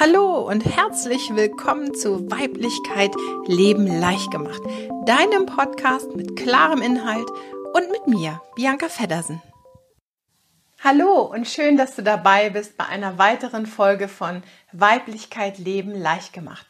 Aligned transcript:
Hallo 0.00 0.46
und 0.48 0.64
herzlich 0.64 1.34
willkommen 1.34 1.92
zu 1.92 2.30
Weiblichkeit 2.30 3.10
Leben 3.48 3.84
leicht 3.84 4.30
gemacht, 4.30 4.62
deinem 5.06 5.46
Podcast 5.46 6.14
mit 6.14 6.36
klarem 6.36 6.82
Inhalt 6.82 7.28
und 7.72 7.90
mit 7.90 8.06
mir, 8.06 8.40
Bianca 8.54 8.88
Feddersen. 8.88 9.42
Hallo 10.84 11.22
und 11.22 11.48
schön, 11.48 11.76
dass 11.76 11.96
du 11.96 12.04
dabei 12.04 12.50
bist 12.50 12.76
bei 12.76 12.86
einer 12.86 13.18
weiteren 13.18 13.66
Folge 13.66 14.06
von 14.06 14.44
Weiblichkeit 14.70 15.58
Leben 15.58 16.00
leicht 16.00 16.32
gemacht. 16.32 16.66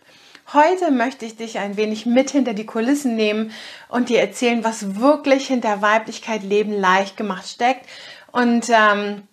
Heute 0.54 0.90
möchte 0.90 1.26
ich 1.26 1.36
dich 1.36 1.58
ein 1.58 1.76
wenig 1.76 2.06
mit 2.06 2.30
hinter 2.30 2.54
die 2.54 2.64
Kulissen 2.64 3.14
nehmen 3.14 3.52
und 3.90 4.08
dir 4.08 4.20
erzählen, 4.20 4.64
was 4.64 4.98
wirklich 4.98 5.48
hinter 5.48 5.82
Weiblichkeit 5.82 6.42
Leben 6.42 6.72
leicht 6.72 7.18
gemacht 7.18 7.46
steckt 7.46 7.84
und 8.32 8.70
ähm, 8.70 9.27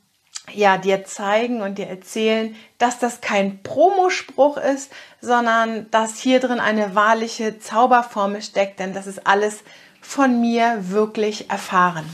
ja, 0.54 0.78
dir 0.78 1.06
zeigen 1.06 1.62
und 1.62 1.78
dir 1.78 1.88
erzählen, 1.88 2.56
dass 2.78 3.00
das 3.00 3.22
kein 3.22 3.62
Promospruch 3.64 4.58
ist, 4.58 4.92
sondern 5.22 5.90
dass 5.92 6.20
hier 6.20 6.40
drin 6.40 6.60
eine 6.60 6.96
wahrliche 6.96 7.60
Zauberformel 7.60 8.42
steckt, 8.42 8.80
denn 8.80 8.94
das 8.94 9.08
ist 9.08 9.26
alles 9.28 9.64
von 10.02 10.40
mir 10.40 10.90
wirklich 10.90 11.50
erfahren. 11.50 12.06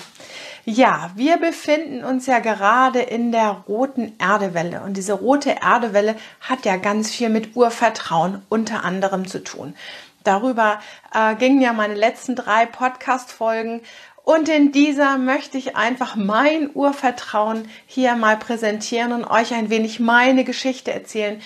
Ja, 0.63 1.09
wir 1.16 1.38
befinden 1.38 2.04
uns 2.04 2.27
ja 2.27 2.40
gerade 2.40 3.02
in 3.02 3.31
der 3.31 3.63
roten 3.67 4.13
Erdewelle 4.20 4.82
und 4.82 4.95
diese 4.95 5.13
rote 5.13 5.55
Erdewelle 5.62 6.16
hat 6.40 6.66
ja 6.66 6.77
ganz 6.77 7.09
viel 7.09 7.29
mit 7.29 7.55
Urvertrauen 7.55 8.43
unter 8.48 8.84
anderem 8.84 9.27
zu 9.27 9.43
tun. 9.43 9.76
Darüber 10.23 10.79
äh, 11.16 11.35
gingen 11.35 11.62
ja 11.62 11.73
meine 11.73 11.95
letzten 11.95 12.35
drei 12.35 12.68
Podcast-Folgen 12.68 13.82
und 14.23 14.49
in 14.49 14.71
dieser 14.71 15.17
möchte 15.17 15.57
ich 15.57 15.75
einfach 15.75 16.16
mein 16.16 16.70
Urvertrauen 16.73 17.67
hier 17.85 18.16
mal 18.16 18.38
präsentieren 18.38 19.13
und 19.13 19.25
euch 19.25 19.53
ein 19.53 19.70
wenig 19.70 19.99
meine 19.99 20.43
Geschichte 20.43 20.93
erzählen, 20.93 21.41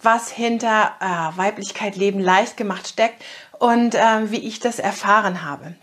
was 0.00 0.30
hinter 0.30 0.92
äh, 1.00 1.38
Weiblichkeit 1.38 1.96
Leben 1.96 2.20
leicht 2.20 2.56
gemacht 2.56 2.88
steckt 2.88 3.22
und 3.58 3.94
äh, 3.94 4.30
wie 4.30 4.46
ich 4.46 4.58
das 4.58 4.78
erfahren 4.78 5.44
habe. 5.44 5.74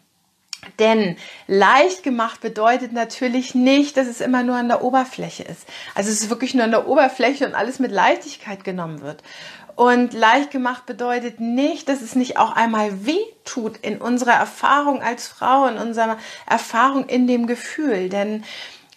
Denn 0.77 1.17
leicht 1.47 2.03
gemacht 2.03 2.39
bedeutet 2.41 2.93
natürlich 2.93 3.55
nicht, 3.55 3.97
dass 3.97 4.07
es 4.07 4.21
immer 4.21 4.43
nur 4.43 4.55
an 4.55 4.67
der 4.67 4.83
Oberfläche 4.83 5.41
ist. 5.41 5.65
Also 5.95 6.11
es 6.11 6.21
ist 6.21 6.29
wirklich 6.29 6.53
nur 6.53 6.63
an 6.63 6.71
der 6.71 6.87
Oberfläche 6.87 7.47
und 7.47 7.55
alles 7.55 7.79
mit 7.79 7.91
Leichtigkeit 7.91 8.63
genommen 8.63 9.01
wird. 9.01 9.23
Und 9.75 10.13
leicht 10.13 10.51
gemacht 10.51 10.85
bedeutet 10.85 11.39
nicht, 11.39 11.89
dass 11.89 12.01
es 12.01 12.15
nicht 12.15 12.37
auch 12.37 12.55
einmal 12.55 13.05
weh 13.05 13.23
tut 13.45 13.77
in 13.77 13.99
unserer 13.99 14.33
Erfahrung 14.33 15.01
als 15.01 15.27
Frau, 15.27 15.67
in 15.67 15.77
unserer 15.77 16.17
Erfahrung 16.47 17.07
in 17.07 17.27
dem 17.27 17.47
Gefühl. 17.47 18.09
Denn 18.09 18.43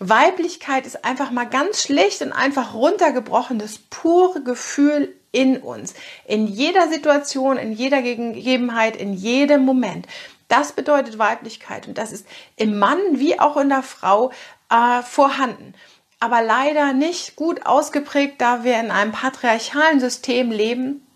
Weiblichkeit 0.00 0.86
ist 0.86 1.04
einfach 1.04 1.30
mal 1.30 1.48
ganz 1.48 1.82
schlicht 1.82 2.20
und 2.22 2.32
einfach 2.32 2.74
runtergebrochen, 2.74 3.58
das 3.58 3.78
pure 3.78 4.42
Gefühl 4.42 5.14
in 5.32 5.58
uns. 5.58 5.94
In 6.26 6.46
jeder 6.46 6.88
Situation, 6.88 7.56
in 7.56 7.72
jeder 7.72 8.02
Gegebenheit, 8.02 8.96
in 8.96 9.14
jedem 9.14 9.64
Moment. 9.64 10.06
Das 10.48 10.72
bedeutet 10.72 11.18
Weiblichkeit 11.18 11.88
und 11.88 11.96
das 11.96 12.12
ist 12.12 12.26
im 12.56 12.78
Mann 12.78 12.98
wie 13.12 13.40
auch 13.40 13.56
in 13.56 13.70
der 13.70 13.82
Frau 13.82 14.30
äh, 14.70 15.02
vorhanden. 15.02 15.74
Aber 16.20 16.42
leider 16.42 16.92
nicht 16.92 17.36
gut 17.36 17.66
ausgeprägt, 17.66 18.40
da 18.40 18.64
wir 18.64 18.78
in 18.80 18.90
einem 18.90 19.12
patriarchalen 19.12 20.00
System 20.00 20.50
leben, 20.50 21.06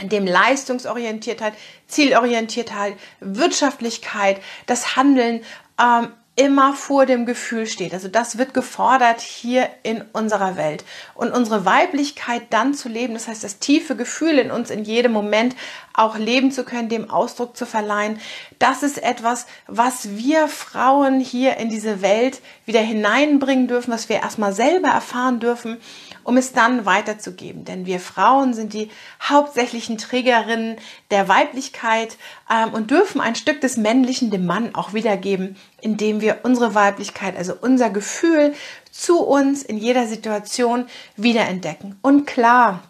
in 0.00 0.08
dem 0.08 0.26
Leistungsorientiertheit, 0.26 1.54
Zielorientiertheit, 1.86 2.94
Wirtschaftlichkeit, 3.20 4.40
das 4.66 4.96
Handeln 4.96 5.42
ähm, 5.80 6.08
immer 6.36 6.74
vor 6.74 7.06
dem 7.06 7.26
Gefühl 7.26 7.66
steht. 7.66 7.94
Also 7.94 8.08
das 8.08 8.38
wird 8.38 8.54
gefordert 8.54 9.20
hier 9.20 9.68
in 9.84 10.02
unserer 10.12 10.56
Welt. 10.56 10.84
Und 11.14 11.32
unsere 11.32 11.64
Weiblichkeit 11.64 12.42
dann 12.50 12.74
zu 12.74 12.88
leben, 12.88 13.14
das 13.14 13.28
heißt 13.28 13.44
das 13.44 13.60
tiefe 13.60 13.94
Gefühl 13.94 14.38
in 14.38 14.50
uns 14.50 14.70
in 14.70 14.84
jedem 14.84 15.12
Moment 15.12 15.54
auch 15.92 16.18
leben 16.18 16.50
zu 16.50 16.64
können, 16.64 16.88
dem 16.88 17.08
Ausdruck 17.08 17.56
zu 17.56 17.66
verleihen, 17.66 18.18
das 18.58 18.82
ist 18.82 19.00
etwas, 19.00 19.46
was 19.68 20.16
wir 20.16 20.48
Frauen 20.48 21.20
hier 21.20 21.56
in 21.58 21.68
diese 21.68 22.02
Welt 22.02 22.40
wieder 22.66 22.80
hineinbringen 22.80 23.68
dürfen, 23.68 23.92
was 23.92 24.08
wir 24.08 24.16
erstmal 24.16 24.52
selber 24.52 24.88
erfahren 24.88 25.38
dürfen 25.38 25.78
um 26.24 26.36
es 26.36 26.52
dann 26.52 26.86
weiterzugeben. 26.86 27.64
Denn 27.64 27.86
wir 27.86 28.00
Frauen 28.00 28.54
sind 28.54 28.72
die 28.72 28.90
hauptsächlichen 29.22 29.98
Trägerinnen 29.98 30.76
der 31.10 31.28
Weiblichkeit 31.28 32.16
ähm, 32.50 32.72
und 32.72 32.90
dürfen 32.90 33.20
ein 33.20 33.36
Stück 33.36 33.60
des 33.60 33.76
Männlichen 33.76 34.30
dem 34.30 34.46
Mann 34.46 34.74
auch 34.74 34.94
wiedergeben, 34.94 35.56
indem 35.80 36.20
wir 36.20 36.23
unsere 36.32 36.74
Weiblichkeit, 36.74 37.36
also 37.36 37.54
unser 37.60 37.90
Gefühl 37.90 38.54
zu 38.90 39.20
uns 39.20 39.62
in 39.62 39.76
jeder 39.76 40.06
Situation 40.06 40.86
wiederentdecken. 41.16 41.98
Und 42.02 42.26
klar, 42.26 42.82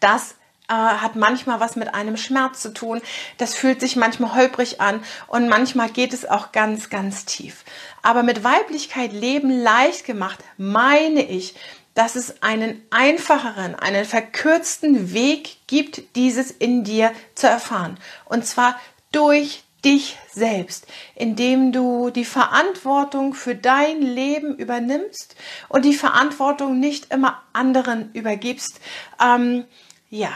das 0.00 0.34
äh, 0.68 0.74
hat 0.74 1.16
manchmal 1.16 1.60
was 1.60 1.76
mit 1.76 1.94
einem 1.94 2.16
Schmerz 2.16 2.60
zu 2.60 2.72
tun. 2.74 3.00
Das 3.38 3.54
fühlt 3.54 3.80
sich 3.80 3.96
manchmal 3.96 4.34
holprig 4.34 4.80
an 4.80 5.02
und 5.26 5.48
manchmal 5.48 5.88
geht 5.88 6.12
es 6.12 6.28
auch 6.28 6.52
ganz, 6.52 6.90
ganz 6.90 7.24
tief. 7.24 7.64
Aber 8.02 8.22
mit 8.22 8.44
Weiblichkeit 8.44 9.12
Leben 9.12 9.50
leicht 9.50 10.04
gemacht, 10.04 10.38
meine 10.56 11.22
ich, 11.22 11.54
dass 11.94 12.14
es 12.16 12.42
einen 12.42 12.80
einfacheren, 12.90 13.74
einen 13.74 14.04
verkürzten 14.04 15.12
Weg 15.12 15.56
gibt, 15.66 16.14
dieses 16.14 16.50
in 16.50 16.84
dir 16.84 17.12
zu 17.34 17.48
erfahren. 17.48 17.98
Und 18.26 18.46
zwar 18.46 18.78
durch 19.10 19.64
dich 19.84 20.18
selbst, 20.32 20.86
indem 21.14 21.72
du 21.72 22.10
die 22.10 22.24
Verantwortung 22.24 23.34
für 23.34 23.54
dein 23.54 24.02
Leben 24.02 24.56
übernimmst 24.56 25.36
und 25.68 25.84
die 25.84 25.94
Verantwortung 25.94 26.80
nicht 26.80 27.12
immer 27.12 27.40
anderen 27.52 28.10
übergibst. 28.12 28.80
Ähm, 29.22 29.64
ja, 30.10 30.30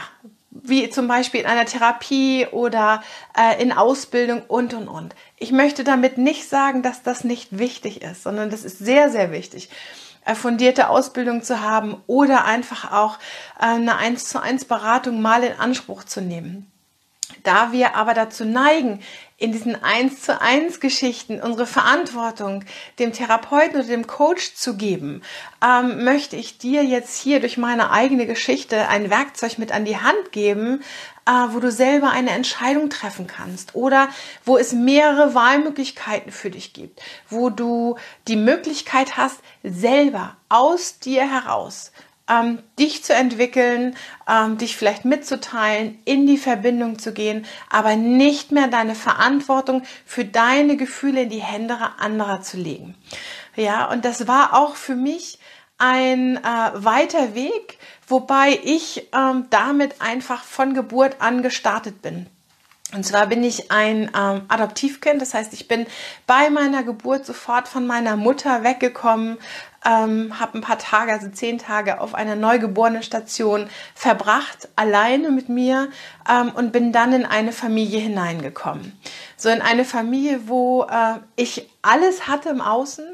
wie 0.51 0.89
zum 0.89 1.07
Beispiel 1.07 1.41
in 1.41 1.47
einer 1.47 1.65
Therapie 1.65 2.47
oder 2.51 3.03
äh, 3.37 3.61
in 3.61 3.71
Ausbildung 3.71 4.43
und 4.47 4.73
und 4.73 4.87
und. 4.87 5.15
Ich 5.37 5.51
möchte 5.51 5.83
damit 5.83 6.17
nicht 6.17 6.47
sagen, 6.47 6.83
dass 6.83 7.03
das 7.03 7.23
nicht 7.23 7.57
wichtig 7.57 8.01
ist, 8.01 8.23
sondern 8.23 8.49
das 8.49 8.63
ist 8.63 8.79
sehr, 8.79 9.09
sehr 9.09 9.31
wichtig 9.31 9.69
fundierte 10.35 10.89
Ausbildung 10.89 11.43
zu 11.43 11.61
haben 11.61 12.01
oder 12.07 12.45
einfach 12.45 12.91
auch 12.91 13.19
äh, 13.59 13.65
eine 13.65 13.97
1 13.97 14.25
zu 14.25 14.41
1 14.41 14.65
Beratung 14.65 15.21
mal 15.21 15.43
in 15.43 15.59
Anspruch 15.59 16.03
zu 16.03 16.21
nehmen. 16.21 16.71
Da 17.41 17.71
wir 17.71 17.95
aber 17.95 18.13
dazu 18.13 18.45
neigen, 18.45 19.01
in 19.37 19.51
diesen 19.51 19.81
1 19.83 20.21
zu 20.21 20.39
1 20.39 20.79
Geschichten 20.79 21.41
unsere 21.41 21.65
Verantwortung 21.65 22.63
dem 22.99 23.11
Therapeuten 23.11 23.75
oder 23.75 23.87
dem 23.87 24.07
Coach 24.07 24.53
zu 24.55 24.77
geben, 24.77 25.21
ähm, 25.61 26.05
möchte 26.05 26.35
ich 26.37 26.59
dir 26.59 26.83
jetzt 26.83 27.19
hier 27.19 27.41
durch 27.41 27.57
meine 27.57 27.91
eigene 27.91 28.25
Geschichte 28.25 28.87
ein 28.87 29.09
Werkzeug 29.09 29.57
mit 29.57 29.73
an 29.73 29.83
die 29.83 29.97
Hand 29.97 30.31
geben, 30.31 30.81
äh, 31.25 31.31
wo 31.49 31.59
du 31.59 31.71
selber 31.71 32.11
eine 32.11 32.31
Entscheidung 32.31 32.89
treffen 32.89 33.27
kannst 33.27 33.75
oder 33.75 34.07
wo 34.45 34.57
es 34.57 34.71
mehrere 34.71 35.35
Wahlmöglichkeiten 35.35 36.31
für 36.31 36.49
dich 36.49 36.71
gibt, 36.71 37.01
wo 37.29 37.49
du 37.49 37.97
die 38.27 38.37
Möglichkeit 38.37 39.17
hast, 39.17 39.39
selber 39.63 40.37
aus 40.47 40.99
dir 40.99 41.29
heraus 41.29 41.91
ähm, 42.29 42.59
dich 42.79 43.03
zu 43.03 43.13
entwickeln, 43.13 43.95
ähm, 44.27 44.57
dich 44.57 44.77
vielleicht 44.77 45.05
mitzuteilen, 45.05 45.99
in 46.05 46.25
die 46.25 46.37
Verbindung 46.37 46.99
zu 46.99 47.13
gehen, 47.13 47.45
aber 47.69 47.95
nicht 47.95 48.51
mehr 48.51 48.67
deine 48.67 48.95
Verantwortung 48.95 49.83
für 50.05 50.25
deine 50.25 50.77
Gefühle 50.77 51.23
in 51.23 51.29
die 51.29 51.41
Hände 51.41 51.77
anderer 51.99 52.41
zu 52.41 52.57
legen. 52.57 52.95
Ja, 53.55 53.89
und 53.91 54.05
das 54.05 54.27
war 54.27 54.53
auch 54.53 54.75
für 54.75 54.95
mich 54.95 55.39
ein 55.77 56.37
äh, 56.37 56.41
weiter 56.75 57.35
Weg, 57.35 57.77
wobei 58.07 58.59
ich 58.63 59.09
ähm, 59.13 59.47
damit 59.49 60.01
einfach 60.01 60.43
von 60.43 60.73
Geburt 60.73 61.17
an 61.19 61.43
gestartet 61.43 62.01
bin. 62.01 62.27
Und 62.93 63.03
zwar 63.05 63.25
bin 63.27 63.43
ich 63.43 63.71
ein 63.71 64.11
ähm, 64.15 64.43
Adoptivkind, 64.47 65.19
das 65.21 65.33
heißt, 65.33 65.51
ich 65.53 65.67
bin 65.67 65.87
bei 66.27 66.49
meiner 66.51 66.83
Geburt 66.83 67.25
sofort 67.25 67.67
von 67.67 67.87
meiner 67.87 68.15
Mutter 68.15 68.63
weggekommen, 68.63 69.39
ähm, 69.85 70.39
habe 70.39 70.57
ein 70.57 70.61
paar 70.61 70.77
Tage, 70.77 71.11
also 71.11 71.29
zehn 71.29 71.57
Tage 71.57 71.99
auf 71.99 72.15
einer 72.15 72.35
Neugeborenenstation 72.35 73.69
verbracht, 73.95 74.69
alleine 74.75 75.29
mit 75.29 75.49
mir 75.49 75.89
ähm, 76.29 76.51
und 76.55 76.71
bin 76.71 76.91
dann 76.91 77.13
in 77.13 77.25
eine 77.25 77.51
Familie 77.51 77.99
hineingekommen. 77.99 78.97
So 79.35 79.49
in 79.49 79.61
eine 79.61 79.85
Familie, 79.85 80.47
wo 80.47 80.83
äh, 80.83 81.19
ich 81.35 81.69
alles 81.81 82.27
hatte 82.27 82.49
im 82.49 82.61
Außen, 82.61 83.05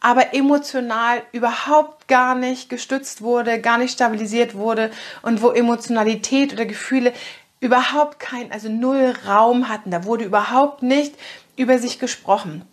aber 0.00 0.34
emotional 0.34 1.22
überhaupt 1.32 2.08
gar 2.08 2.34
nicht 2.34 2.68
gestützt 2.68 3.22
wurde, 3.22 3.60
gar 3.60 3.78
nicht 3.78 3.92
stabilisiert 3.92 4.54
wurde 4.54 4.90
und 5.22 5.42
wo 5.42 5.50
Emotionalität 5.50 6.52
oder 6.52 6.64
Gefühle 6.64 7.12
überhaupt 7.60 8.18
kein, 8.20 8.52
also 8.52 8.68
null 8.68 9.14
Raum 9.26 9.68
hatten. 9.68 9.90
Da 9.90 10.04
wurde 10.04 10.24
überhaupt 10.24 10.82
nicht 10.82 11.14
über 11.56 11.78
sich 11.78 11.98
gesprochen. 11.98 12.66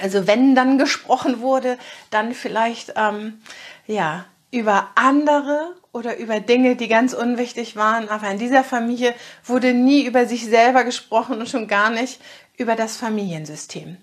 Also 0.00 0.26
wenn 0.26 0.54
dann 0.54 0.78
gesprochen 0.78 1.40
wurde, 1.40 1.78
dann 2.10 2.32
vielleicht 2.34 2.94
ähm, 2.96 3.40
ja 3.86 4.24
über 4.50 4.90
andere 4.94 5.74
oder 5.92 6.16
über 6.18 6.40
Dinge, 6.40 6.76
die 6.76 6.88
ganz 6.88 7.12
unwichtig 7.12 7.76
waren. 7.76 8.08
Aber 8.08 8.30
in 8.30 8.38
dieser 8.38 8.64
Familie 8.64 9.14
wurde 9.44 9.74
nie 9.74 10.04
über 10.04 10.26
sich 10.26 10.44
selber 10.46 10.84
gesprochen 10.84 11.38
und 11.38 11.48
schon 11.48 11.68
gar 11.68 11.90
nicht 11.90 12.20
über 12.56 12.76
das 12.76 12.96
Familiensystem. 12.96 13.96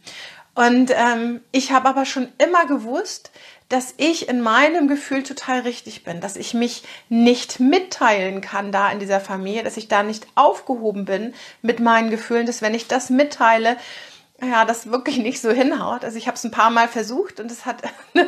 Und 0.55 0.91
ähm, 0.91 1.41
ich 1.51 1.71
habe 1.71 1.87
aber 1.87 2.05
schon 2.05 2.27
immer 2.37 2.65
gewusst, 2.65 3.31
dass 3.69 3.93
ich 3.97 4.27
in 4.27 4.41
meinem 4.41 4.87
Gefühl 4.87 5.21
total 5.21 5.59
richtig 5.59 6.03
bin, 6.03 6.21
dass 6.21 6.35
ich 6.35 6.55
mich 6.55 6.83
nicht 7.07 7.59
mitteilen 7.59 8.41
kann 8.41 8.71
da 8.71 8.91
in 8.91 8.99
dieser 8.99 9.19
Familie, 9.19 9.63
dass 9.63 9.77
ich 9.77 9.87
da 9.87 10.01
nicht 10.01 10.25
aufgehoben 10.33 11.05
bin 11.05 11.35
mit 11.61 11.79
meinen 11.79 12.09
Gefühlen, 12.09 12.47
dass 12.47 12.63
wenn 12.63 12.73
ich 12.73 12.87
das 12.87 13.11
mitteile, 13.11 13.77
ja, 14.41 14.65
das 14.65 14.91
wirklich 14.91 15.17
nicht 15.17 15.41
so 15.41 15.51
hinhaut. 15.51 16.03
Also 16.03 16.17
ich 16.17 16.27
habe 16.27 16.35
es 16.35 16.43
ein 16.43 16.51
paar 16.51 16.69
Mal 16.69 16.87
versucht 16.87 17.39
und 17.39 17.51
es 17.51 17.65
hat, 17.65 17.81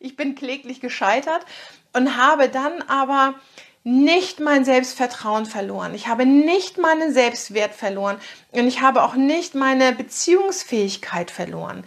ich 0.00 0.16
bin 0.16 0.34
kläglich 0.34 0.80
gescheitert 0.80 1.44
und 1.92 2.16
habe 2.16 2.48
dann 2.48 2.82
aber 2.82 3.34
nicht 3.82 4.40
mein 4.40 4.64
Selbstvertrauen 4.64 5.46
verloren. 5.46 5.94
Ich 5.94 6.08
habe 6.08 6.26
nicht 6.26 6.78
meinen 6.78 7.12
Selbstwert 7.12 7.74
verloren 7.74 8.18
und 8.52 8.68
ich 8.68 8.82
habe 8.82 9.02
auch 9.02 9.14
nicht 9.14 9.54
meine 9.54 9.92
Beziehungsfähigkeit 9.92 11.30
verloren. 11.30 11.84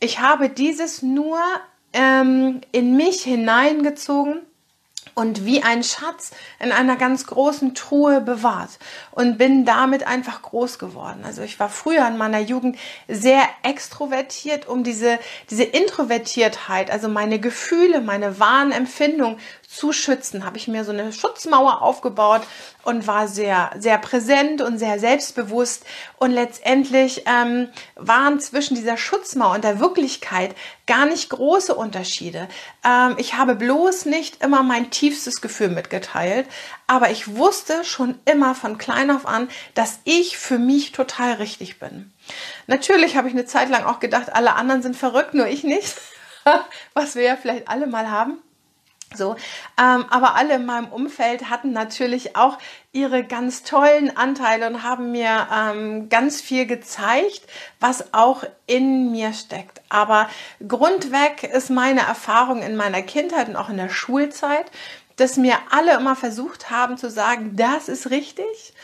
Ich 0.00 0.20
habe 0.20 0.48
dieses 0.48 1.02
nur 1.02 1.38
ähm, 1.92 2.62
in 2.72 2.96
mich 2.96 3.22
hineingezogen 3.22 4.40
und 5.14 5.44
wie 5.44 5.62
ein 5.62 5.84
Schatz 5.84 6.32
in 6.58 6.72
einer 6.72 6.96
ganz 6.96 7.26
großen 7.26 7.74
Truhe 7.74 8.20
bewahrt 8.20 8.70
und 9.12 9.38
bin 9.38 9.64
damit 9.64 10.06
einfach 10.06 10.42
groß 10.42 10.78
geworden. 10.78 11.22
Also 11.24 11.42
ich 11.42 11.60
war 11.60 11.68
früher 11.68 12.06
in 12.08 12.16
meiner 12.16 12.40
Jugend 12.40 12.76
sehr 13.08 13.42
extrovertiert, 13.62 14.66
um 14.66 14.84
diese, 14.84 15.18
diese 15.50 15.64
Introvertiertheit, 15.64 16.90
also 16.90 17.08
meine 17.08 17.38
Gefühle, 17.38 18.00
meine 18.00 18.38
wahren 18.40 18.72
Empfindungen 18.72 19.38
zu 19.74 19.92
schützen, 19.92 20.44
habe 20.44 20.56
ich 20.56 20.68
mir 20.68 20.84
so 20.84 20.92
eine 20.92 21.12
Schutzmauer 21.12 21.82
aufgebaut 21.82 22.42
und 22.84 23.06
war 23.06 23.28
sehr, 23.28 23.70
sehr 23.78 23.98
präsent 23.98 24.62
und 24.62 24.78
sehr 24.78 24.98
selbstbewusst. 24.98 25.84
Und 26.18 26.30
letztendlich 26.30 27.24
ähm, 27.26 27.68
waren 27.96 28.40
zwischen 28.40 28.74
dieser 28.74 28.96
Schutzmauer 28.96 29.54
und 29.54 29.64
der 29.64 29.80
Wirklichkeit 29.80 30.54
gar 30.86 31.06
nicht 31.06 31.30
große 31.30 31.74
Unterschiede. 31.74 32.48
Ähm, 32.84 33.16
ich 33.18 33.34
habe 33.34 33.56
bloß 33.56 34.06
nicht 34.06 34.42
immer 34.42 34.62
mein 34.62 34.90
tiefstes 34.90 35.40
Gefühl 35.40 35.68
mitgeteilt, 35.68 36.46
aber 36.86 37.10
ich 37.10 37.36
wusste 37.36 37.84
schon 37.84 38.18
immer 38.24 38.54
von 38.54 38.78
klein 38.78 39.10
auf 39.10 39.26
an, 39.26 39.48
dass 39.74 39.98
ich 40.04 40.36
für 40.38 40.58
mich 40.58 40.92
total 40.92 41.34
richtig 41.34 41.78
bin. 41.78 42.12
Natürlich 42.66 43.16
habe 43.16 43.28
ich 43.28 43.34
eine 43.34 43.46
Zeit 43.46 43.70
lang 43.70 43.84
auch 43.84 43.98
gedacht, 44.00 44.32
alle 44.32 44.54
anderen 44.54 44.82
sind 44.82 44.96
verrückt, 44.96 45.34
nur 45.34 45.46
ich 45.46 45.64
nicht. 45.64 45.96
Was 46.94 47.14
wir 47.16 47.22
ja 47.22 47.36
vielleicht 47.36 47.68
alle 47.68 47.86
mal 47.86 48.10
haben. 48.10 48.38
So, 49.16 49.36
ähm, 49.80 50.04
aber 50.10 50.34
alle 50.34 50.54
in 50.54 50.66
meinem 50.66 50.88
Umfeld 50.88 51.50
hatten 51.50 51.72
natürlich 51.72 52.36
auch 52.36 52.58
ihre 52.92 53.24
ganz 53.24 53.62
tollen 53.62 54.16
Anteile 54.16 54.66
und 54.66 54.82
haben 54.82 55.12
mir 55.12 55.48
ähm, 55.52 56.08
ganz 56.08 56.40
viel 56.40 56.66
gezeigt, 56.66 57.42
was 57.80 58.12
auch 58.14 58.44
in 58.66 59.10
mir 59.10 59.32
steckt. 59.32 59.82
Aber 59.88 60.28
grundweg 60.66 61.44
ist 61.44 61.70
meine 61.70 62.00
Erfahrung 62.00 62.62
in 62.62 62.76
meiner 62.76 63.02
Kindheit 63.02 63.48
und 63.48 63.56
auch 63.56 63.68
in 63.68 63.76
der 63.76 63.88
Schulzeit, 63.88 64.66
dass 65.16 65.36
mir 65.36 65.56
alle 65.70 65.94
immer 65.94 66.16
versucht 66.16 66.70
haben 66.70 66.96
zu 66.96 67.10
sagen, 67.10 67.56
das 67.56 67.88
ist 67.88 68.10
richtig 68.10 68.74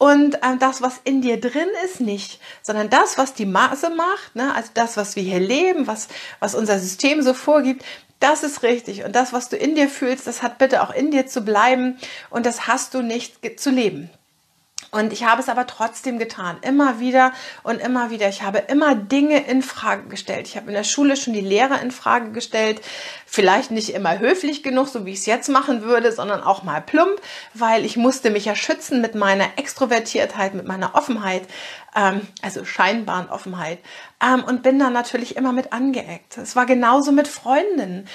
und 0.00 0.36
äh, 0.36 0.56
das, 0.58 0.80
was 0.80 0.98
in 1.04 1.20
dir 1.20 1.38
drin 1.38 1.68
ist, 1.84 2.00
nicht, 2.00 2.40
sondern 2.62 2.88
das, 2.88 3.18
was 3.18 3.34
die 3.34 3.44
Maße 3.44 3.90
macht, 3.90 4.34
ne, 4.34 4.54
also 4.54 4.70
das, 4.72 4.96
was 4.96 5.14
wir 5.14 5.22
hier 5.22 5.40
leben, 5.40 5.86
was, 5.86 6.08
was 6.38 6.54
unser 6.54 6.78
System 6.78 7.20
so 7.20 7.34
vorgibt, 7.34 7.84
das 8.20 8.42
ist 8.42 8.62
richtig. 8.62 9.04
Und 9.04 9.16
das, 9.16 9.32
was 9.32 9.48
du 9.48 9.56
in 9.56 9.74
dir 9.74 9.88
fühlst, 9.88 10.26
das 10.26 10.42
hat 10.42 10.58
bitte 10.58 10.82
auch 10.82 10.92
in 10.92 11.10
dir 11.10 11.26
zu 11.26 11.40
bleiben 11.40 11.98
und 12.28 12.46
das 12.46 12.66
hast 12.68 12.94
du 12.94 13.02
nicht 13.02 13.58
zu 13.58 13.70
leben. 13.70 14.10
Und 14.90 15.12
ich 15.12 15.24
habe 15.24 15.40
es 15.40 15.48
aber 15.48 15.66
trotzdem 15.66 16.18
getan, 16.18 16.58
immer 16.62 16.98
wieder 16.98 17.32
und 17.62 17.80
immer 17.80 18.10
wieder. 18.10 18.28
Ich 18.28 18.42
habe 18.42 18.58
immer 18.58 18.96
Dinge 18.96 19.46
in 19.46 19.62
Frage 19.62 20.08
gestellt. 20.08 20.48
Ich 20.48 20.56
habe 20.56 20.66
in 20.68 20.74
der 20.74 20.84
Schule 20.84 21.16
schon 21.16 21.32
die 21.32 21.40
Lehrer 21.40 21.80
in 21.80 21.92
Frage 21.92 22.32
gestellt. 22.32 22.80
Vielleicht 23.24 23.70
nicht 23.70 23.90
immer 23.90 24.18
höflich 24.18 24.64
genug, 24.64 24.88
so 24.88 25.06
wie 25.06 25.12
ich 25.12 25.20
es 25.20 25.26
jetzt 25.26 25.48
machen 25.48 25.82
würde, 25.82 26.10
sondern 26.10 26.42
auch 26.42 26.64
mal 26.64 26.80
plump, 26.80 27.20
weil 27.54 27.84
ich 27.84 27.96
musste 27.96 28.30
mich 28.30 28.46
ja 28.46 28.56
schützen 28.56 29.00
mit 29.00 29.14
meiner 29.14 29.46
Extrovertiertheit, 29.56 30.54
mit 30.54 30.66
meiner 30.66 30.96
Offenheit, 30.96 31.42
ähm, 31.94 32.22
also 32.42 32.64
scheinbaren 32.64 33.28
Offenheit. 33.28 33.78
Ähm, 34.20 34.42
und 34.42 34.64
bin 34.64 34.80
dann 34.80 34.92
natürlich 34.92 35.36
immer 35.36 35.52
mit 35.52 35.72
angeeckt. 35.72 36.36
Es 36.38 36.56
war 36.56 36.66
genauso 36.66 37.12
mit 37.12 37.28
Freundinnen 37.28 38.08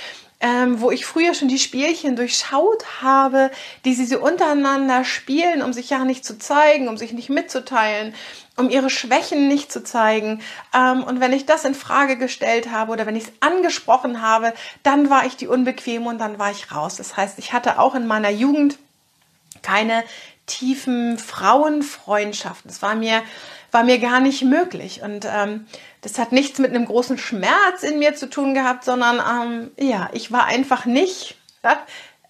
ähm, 0.45 0.79
wo 0.79 0.91
ich 0.91 1.07
früher 1.07 1.33
schon 1.33 1.47
die 1.47 1.57
Spielchen 1.57 2.15
durchschaut 2.15 3.01
habe, 3.01 3.49
die 3.83 3.95
sie 3.95 4.05
so 4.05 4.19
untereinander 4.19 5.03
spielen, 5.03 5.63
um 5.63 5.73
sich 5.73 5.89
ja 5.89 6.05
nicht 6.05 6.23
zu 6.23 6.37
zeigen, 6.37 6.87
um 6.87 6.97
sich 6.97 7.13
nicht 7.13 7.31
mitzuteilen, 7.31 8.13
um 8.55 8.69
ihre 8.69 8.91
Schwächen 8.91 9.47
nicht 9.47 9.71
zu 9.71 9.83
zeigen. 9.83 10.43
Ähm, 10.71 11.03
und 11.03 11.19
wenn 11.19 11.33
ich 11.33 11.47
das 11.47 11.65
in 11.65 11.73
Frage 11.73 12.15
gestellt 12.15 12.69
habe 12.69 12.91
oder 12.91 13.07
wenn 13.07 13.15
ich 13.15 13.23
es 13.23 13.33
angesprochen 13.39 14.21
habe, 14.21 14.53
dann 14.83 15.09
war 15.09 15.25
ich 15.25 15.35
die 15.35 15.47
Unbequeme 15.47 16.07
und 16.07 16.19
dann 16.19 16.37
war 16.37 16.51
ich 16.51 16.71
raus. 16.71 16.95
Das 16.95 17.17
heißt, 17.17 17.39
ich 17.39 17.51
hatte 17.51 17.79
auch 17.79 17.95
in 17.95 18.05
meiner 18.05 18.29
Jugend 18.29 18.77
keine 19.63 20.03
tiefen 20.45 21.17
Frauenfreundschaften. 21.17 22.69
Das 22.69 22.81
war 22.81 22.95
mir, 22.95 23.21
war 23.71 23.83
mir 23.83 23.99
gar 23.99 24.19
nicht 24.19 24.43
möglich. 24.43 25.01
Und 25.01 25.25
ähm, 25.25 25.65
das 26.01 26.19
hat 26.19 26.31
nichts 26.31 26.59
mit 26.59 26.71
einem 26.71 26.85
großen 26.85 27.17
Schmerz 27.17 27.83
in 27.83 27.99
mir 27.99 28.15
zu 28.15 28.29
tun 28.29 28.53
gehabt, 28.53 28.83
sondern 28.83 29.19
ähm, 29.19 29.71
ja, 29.77 30.09
ich 30.13 30.31
war 30.31 30.45
einfach 30.45 30.85
nicht 30.85 31.35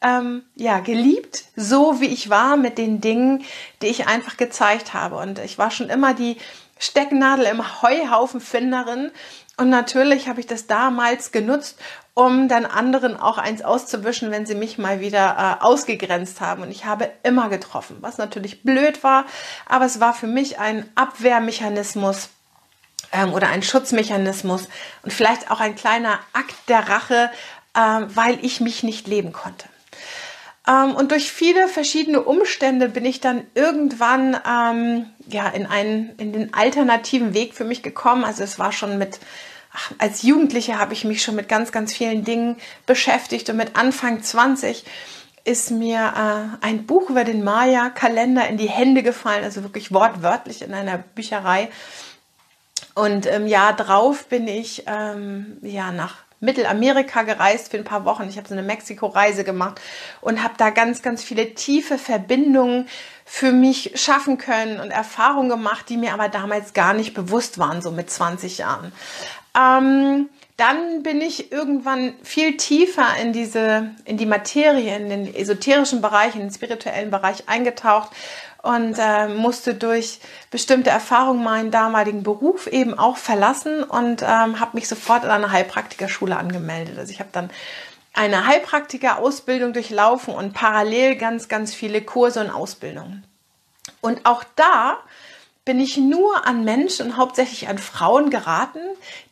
ähm, 0.02 0.44
ja, 0.56 0.80
geliebt, 0.80 1.46
so 1.56 2.00
wie 2.00 2.08
ich 2.08 2.30
war 2.30 2.58
mit 2.58 2.78
den 2.78 3.02
Dingen, 3.02 3.44
die 3.82 3.88
ich 3.88 4.08
einfach 4.08 4.38
gezeigt 4.38 4.94
habe. 4.94 5.18
Und 5.18 5.40
ich 5.40 5.58
war 5.58 5.72
schon 5.72 5.90
immer 5.90 6.14
die 6.14 6.38
Stecknadel 6.78 7.46
im 7.46 7.82
Heuhaufen 7.82 8.42
Finderin. 8.42 9.12
Und 9.58 9.70
natürlich 9.70 10.28
habe 10.28 10.40
ich 10.40 10.48
das 10.48 10.68
damals 10.68 11.32
genutzt, 11.32 11.80
um 12.14 12.48
dann 12.48 12.66
anderen 12.66 13.18
auch 13.18 13.38
eins 13.38 13.62
auszuwischen, 13.62 14.32
wenn 14.32 14.46
sie 14.46 14.56
mich 14.56 14.78
mal 14.78 15.00
wieder 15.00 15.60
äh, 15.62 15.64
ausgegrenzt 15.64 16.42
haben. 16.42 16.64
Und 16.64 16.72
ich 16.72 16.86
habe 16.86 17.10
immer 17.24 17.50
getroffen, 17.50 17.98
was 18.02 18.18
natürlich 18.18 18.64
blöd 18.64 19.04
war, 19.04 19.26
aber 19.68 19.86
es 19.86 20.00
war 20.00 20.14
für 20.14 20.28
mich 20.28 20.60
ein 20.60 20.90
Abwehrmechanismus, 20.96 22.30
ähm, 23.12 23.34
oder 23.34 23.50
ein 23.50 23.64
Schutzmechanismus 23.64 24.68
und 25.04 25.14
vielleicht 25.14 25.52
auch 25.52 25.60
ein 25.60 25.76
kleiner 25.76 26.20
Akt 26.34 26.56
der 26.68 26.88
Rache, 26.90 27.32
ähm, 27.76 28.08
weil 28.16 28.44
ich 28.44 28.62
mich 28.62 28.84
nicht 28.84 29.08
leben 29.08 29.34
konnte. 29.34 29.68
Ähm, 30.68 30.96
und 30.96 31.12
durch 31.12 31.32
viele 31.32 31.68
verschiedene 31.68 32.22
Umstände 32.22 32.90
bin 32.90 33.06
ich 33.06 33.22
dann 33.22 33.46
irgendwann 33.54 34.40
ähm, 34.48 35.06
ja, 35.28 35.48
in, 35.50 35.66
einen, 35.66 36.16
in 36.18 36.34
den 36.34 36.54
alternativen 36.54 37.34
Weg 37.34 37.54
für 37.54 37.66
mich 37.66 37.84
gekommen. 37.84 38.24
Also 38.24 38.44
es 38.44 38.58
war 38.58 38.72
schon 38.72 38.98
mit, 38.98 39.20
als 39.98 40.24
Jugendliche 40.24 40.80
habe 40.80 40.94
ich 40.94 41.06
mich 41.06 41.22
schon 41.22 41.36
mit 41.36 41.50
ganz, 41.50 41.72
ganz 41.72 41.94
vielen 41.94 42.24
Dingen 42.24 42.58
beschäftigt 42.86 43.50
und 43.50 43.58
mit 43.58 43.76
Anfang 43.76 44.24
20 44.24 44.86
ist 45.44 45.70
mir 45.70 46.00
äh, 46.62 46.66
ein 46.66 46.88
Buch 46.88 47.12
über 47.12 47.24
den 47.24 47.44
Maya-Kalender 47.44 48.48
in 48.48 48.58
die 48.58 48.70
Hände 48.70 49.04
gefallen, 49.04 49.44
also 49.44 49.62
wirklich 49.62 49.94
wortwörtlich 49.94 50.64
in 50.64 50.74
einer 50.74 50.98
Bücherei. 50.98 51.70
Und 52.96 53.28
im 53.28 53.46
Jahr 53.46 53.76
drauf 53.76 54.26
bin 54.26 54.48
ich 54.48 54.84
ähm, 54.88 55.58
ja 55.62 55.92
nach 55.92 56.25
Mittelamerika 56.40 57.24
gereist 57.24 57.72
für 57.72 57.78
ein 57.78 57.84
paar 57.84 58.06
Wochen. 58.06 58.28
Ich 58.30 58.38
habe 58.38 58.48
so 58.48 58.54
eine 58.54 58.64
Mexiko-Reise 58.64 59.44
gemacht 59.44 59.82
und 60.22 60.44
habe 60.44 60.56
da 60.58 60.70
ganz, 60.70 61.02
ganz 61.02 61.24
viele 61.24 61.54
tiefe 61.56 61.98
Verbindungen 61.98 62.88
für 63.26 63.52
mich 63.52 63.94
schaffen 63.96 64.38
können 64.38 64.80
und 64.80 64.92
Erfahrungen 64.92 65.50
gemacht, 65.50 65.90
die 65.90 65.98
mir 65.98 66.14
aber 66.14 66.30
damals 66.30 66.74
gar 66.74 66.94
nicht 66.94 67.14
bewusst 67.14 67.58
waren, 67.58 67.82
so 67.82 67.92
mit 67.92 68.10
20 68.10 68.60
Jahren. 68.60 68.92
Ähm, 69.58 70.30
dann 70.58 71.04
bin 71.04 71.20
ich 71.20 71.52
irgendwann 71.52 72.14
viel 72.24 72.56
tiefer 72.56 73.08
in 73.22 73.34
diese, 73.34 73.92
in 74.06 74.18
die 74.18 74.26
Materie, 74.26 74.96
in 74.96 75.10
den 75.10 75.36
esoterischen 75.36 76.02
Bereich, 76.02 76.36
in 76.36 76.42
den 76.42 76.52
spirituellen 76.52 77.12
Bereich 77.12 77.50
eingetaucht 77.50 78.12
und 78.62 78.96
äh, 78.98 79.28
musste 79.28 79.76
durch 79.76 80.20
bestimmte 80.52 80.90
Erfahrungen 80.90 81.44
meinen 81.44 81.72
damaligen 81.72 82.24
Beruf 82.24 82.68
eben 82.68 82.98
auch 82.98 83.18
verlassen 83.18 83.84
und 83.84 84.22
ähm, 84.22 84.60
habe 84.60 84.72
mich 84.74 84.88
sofort 84.88 85.24
an 85.24 85.30
eine 85.30 85.52
Heilpraktikerschule 85.52 86.36
angemeldet. 86.36 86.98
Also 86.98 87.12
ich 87.12 87.20
habe 87.20 87.30
dann 87.32 87.50
eine 88.14 88.48
Heilpraktiker-Ausbildung 88.48 89.74
durchlaufen 89.74 90.34
und 90.34 90.54
parallel 90.54 91.18
ganz, 91.18 91.50
ganz 91.50 91.74
viele 91.74 92.02
Kurse 92.02 92.40
und 92.40 92.50
Ausbildungen. 92.50 93.26
Und 94.02 94.26
auch 94.26 94.44
da 94.56 95.00
bin 95.66 95.80
ich 95.80 95.98
nur 95.98 96.46
an 96.46 96.64
Menschen 96.64 97.18
hauptsächlich 97.18 97.68
an 97.68 97.80
Frauen 97.80 98.30
geraten, 98.30 98.80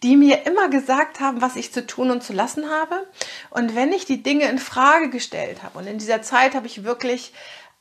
die 0.02 0.18
mir 0.18 0.48
immer 0.48 0.68
gesagt 0.68 1.20
haben, 1.20 1.42
was 1.42 1.56
ich 1.56 1.72
zu 1.72 1.86
tun 1.86 2.10
und 2.10 2.24
zu 2.24 2.34
lassen 2.34 2.70
habe. 2.72 3.08
Und 3.52 3.76
wenn 3.76 3.94
ich 3.94 4.06
die 4.06 4.24
Dinge 4.24 4.50
in 4.50 4.58
Frage 4.58 5.12
gestellt 5.12 5.62
habe, 5.62 5.78
und 5.78 5.86
in 5.86 6.00
dieser 6.00 6.24
Zeit 6.24 6.56
habe 6.56 6.66
ich 6.66 6.84
wirklich 6.84 7.34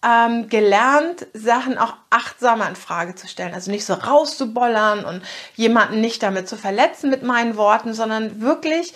ähm, 0.04 0.48
gelernt, 0.48 1.26
Sachen 1.32 1.78
auch 1.78 1.94
achtsamer 2.10 2.68
in 2.68 2.76
Frage 2.76 3.14
zu 3.14 3.26
stellen. 3.26 3.54
Also 3.54 3.70
nicht 3.70 3.86
so 3.86 3.94
rauszubollern 3.94 5.04
und 5.04 5.22
jemanden 5.54 6.00
nicht 6.00 6.22
damit 6.22 6.48
zu 6.48 6.56
verletzen 6.56 7.08
mit 7.08 7.22
meinen 7.22 7.56
Worten, 7.56 7.94
sondern 7.94 8.40
wirklich 8.42 8.92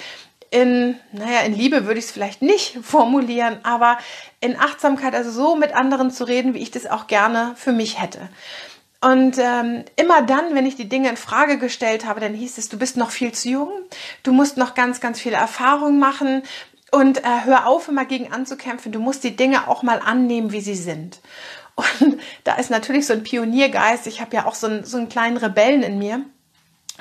in, 0.51 0.97
naja, 1.13 1.41
in 1.41 1.55
Liebe 1.55 1.87
würde 1.87 1.99
ich 1.99 2.07
es 2.07 2.11
vielleicht 2.11 2.43
nicht 2.43 2.79
formulieren, 2.83 3.59
aber 3.63 3.99
in 4.41 4.59
Achtsamkeit, 4.59 5.15
also 5.15 5.31
so 5.31 5.57
mit 5.57 5.75
anderen 5.75 6.11
zu 6.11 6.25
reden, 6.25 6.55
wie 6.55 6.63
ich 6.63 6.71
das 6.71 6.87
auch 6.87 7.07
gerne 7.07 7.55
für 7.57 7.73
mich 7.73 8.01
hätte. 8.01 8.29
Und 9.01 9.39
ähm, 9.39 9.85
immer 9.97 10.23
dann, 10.23 10.55
wenn 10.55 10.67
ich 10.67 10.77
die 10.77 10.89
Dinge 10.89 11.09
in 11.11 11.17
Frage 11.17 11.59
gestellt 11.59 12.07
habe, 12.07 12.21
dann 12.21 12.35
hieß 12.35 12.59
es, 12.59 12.69
du 12.69 12.79
bist 12.79 12.97
noch 12.97 13.11
viel 13.11 13.33
zu 13.33 13.51
jung, 13.51 13.71
du 14.23 14.33
musst 14.33 14.57
noch 14.57 14.75
ganz, 14.75 15.01
ganz 15.01 15.21
viele 15.21 15.37
Erfahrungen 15.37 15.99
machen 15.99 16.43
und 16.91 17.19
äh, 17.19 17.45
hör 17.45 17.67
auf, 17.67 17.89
immer 17.89 18.05
gegen 18.05 18.33
anzukämpfen. 18.33 18.93
Du 18.93 19.01
musst 19.01 19.23
die 19.25 19.37
Dinge 19.37 19.69
auch 19.69 19.83
mal 19.83 20.01
annehmen, 20.01 20.53
wie 20.53 20.61
sie 20.61 20.75
sind. 20.75 21.21
Und 21.75 22.19
da 22.45 22.55
ist 22.55 22.71
natürlich 22.71 23.07
so 23.07 23.13
ein 23.13 23.23
Pioniergeist. 23.23 24.07
Ich 24.07 24.21
habe 24.21 24.35
ja 24.35 24.47
auch 24.47 24.55
so 24.55 24.67
einen, 24.67 24.85
so 24.85 24.97
einen 24.97 25.09
kleinen 25.09 25.37
Rebellen 25.37 25.83
in 25.83 25.99
mir. 25.99 26.25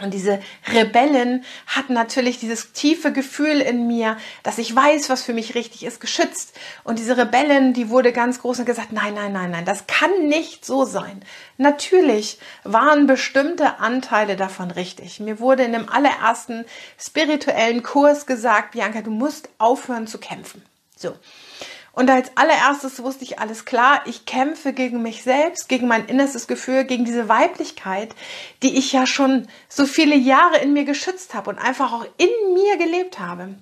Und 0.01 0.13
diese 0.13 0.41
Rebellen 0.73 1.45
hatten 1.67 1.93
natürlich 1.93 2.37
dieses 2.37 2.73
tiefe 2.73 3.13
Gefühl 3.13 3.61
in 3.61 3.87
mir, 3.87 4.17
dass 4.43 4.57
ich 4.57 4.75
weiß, 4.75 5.09
was 5.09 5.23
für 5.23 5.33
mich 5.33 5.55
richtig 5.55 5.85
ist, 5.85 6.01
geschützt. 6.01 6.53
Und 6.83 6.99
diese 6.99 7.15
Rebellen, 7.15 7.73
die 7.73 7.89
wurde 7.89 8.11
ganz 8.11 8.41
groß 8.41 8.59
und 8.59 8.65
gesagt, 8.65 8.91
nein, 8.91 9.13
nein, 9.13 9.31
nein, 9.31 9.51
nein, 9.51 9.63
das 9.63 9.87
kann 9.87 10.27
nicht 10.27 10.65
so 10.65 10.83
sein. 10.83 11.23
Natürlich 11.57 12.39
waren 12.63 13.07
bestimmte 13.07 13.79
Anteile 13.79 14.35
davon 14.35 14.69
richtig. 14.71 15.21
Mir 15.21 15.39
wurde 15.39 15.63
in 15.63 15.71
dem 15.71 15.87
allerersten 15.87 16.65
spirituellen 16.99 17.81
Kurs 17.81 18.25
gesagt, 18.25 18.71
Bianca, 18.71 19.01
du 19.01 19.11
musst 19.11 19.47
aufhören 19.59 20.07
zu 20.07 20.17
kämpfen. 20.17 20.61
So. 20.97 21.15
Und 21.95 22.09
als 22.09 22.35
allererstes 22.35 23.01
wusste 23.01 23.23
ich 23.23 23.39
alles 23.39 23.63
klar, 23.63 24.01
ich 24.05 24.25
kämpfe 24.25 24.73
gegen 24.73 25.01
mich 25.01 25.23
selbst, 25.23 25.69
gegen 25.69 25.87
mein 25.87 26.05
innerstes 26.07 26.45
Gefühl, 26.47 26.83
gegen 26.83 27.05
diese 27.05 27.29
Weiblichkeit, 27.29 28.13
die 28.61 28.77
ich 28.77 28.91
ja 28.91 29.07
schon 29.07 29.47
so 29.69 29.85
viele 29.85 30.15
Jahre 30.15 30.57
in 30.57 30.73
mir 30.73 30.83
geschützt 30.83 31.33
habe 31.33 31.49
und 31.49 31.57
einfach 31.57 31.93
auch 31.93 32.05
in 32.17 32.53
mir 32.53 32.77
gelebt 32.77 33.19
habe. 33.19 33.55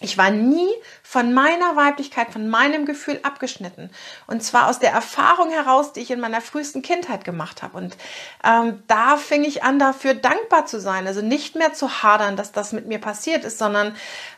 Ich 0.00 0.18
war 0.18 0.30
nie 0.30 0.68
von 1.02 1.32
meiner 1.34 1.76
Weiblichkeit, 1.76 2.30
von 2.30 2.48
meinem 2.48 2.84
Gefühl 2.84 3.20
abgeschnitten. 3.22 3.90
Und 4.26 4.42
zwar 4.42 4.68
aus 4.68 4.78
der 4.78 4.92
Erfahrung 4.92 5.50
heraus, 5.50 5.92
die 5.92 6.00
ich 6.00 6.10
in 6.10 6.20
meiner 6.20 6.40
frühesten 6.40 6.82
Kindheit 6.82 7.24
gemacht 7.24 7.62
habe. 7.62 7.78
Und 7.78 7.96
ähm, 8.44 8.82
da 8.86 9.16
fing 9.16 9.44
ich 9.44 9.62
an, 9.62 9.78
dafür 9.78 10.14
dankbar 10.14 10.66
zu 10.66 10.80
sein. 10.80 11.06
Also 11.06 11.22
nicht 11.22 11.56
mehr 11.56 11.72
zu 11.72 12.02
hadern, 12.02 12.36
dass 12.36 12.52
das 12.52 12.72
mit 12.72 12.86
mir 12.86 12.98
passiert 12.98 13.44
ist, 13.44 13.58
sondern 13.58 13.96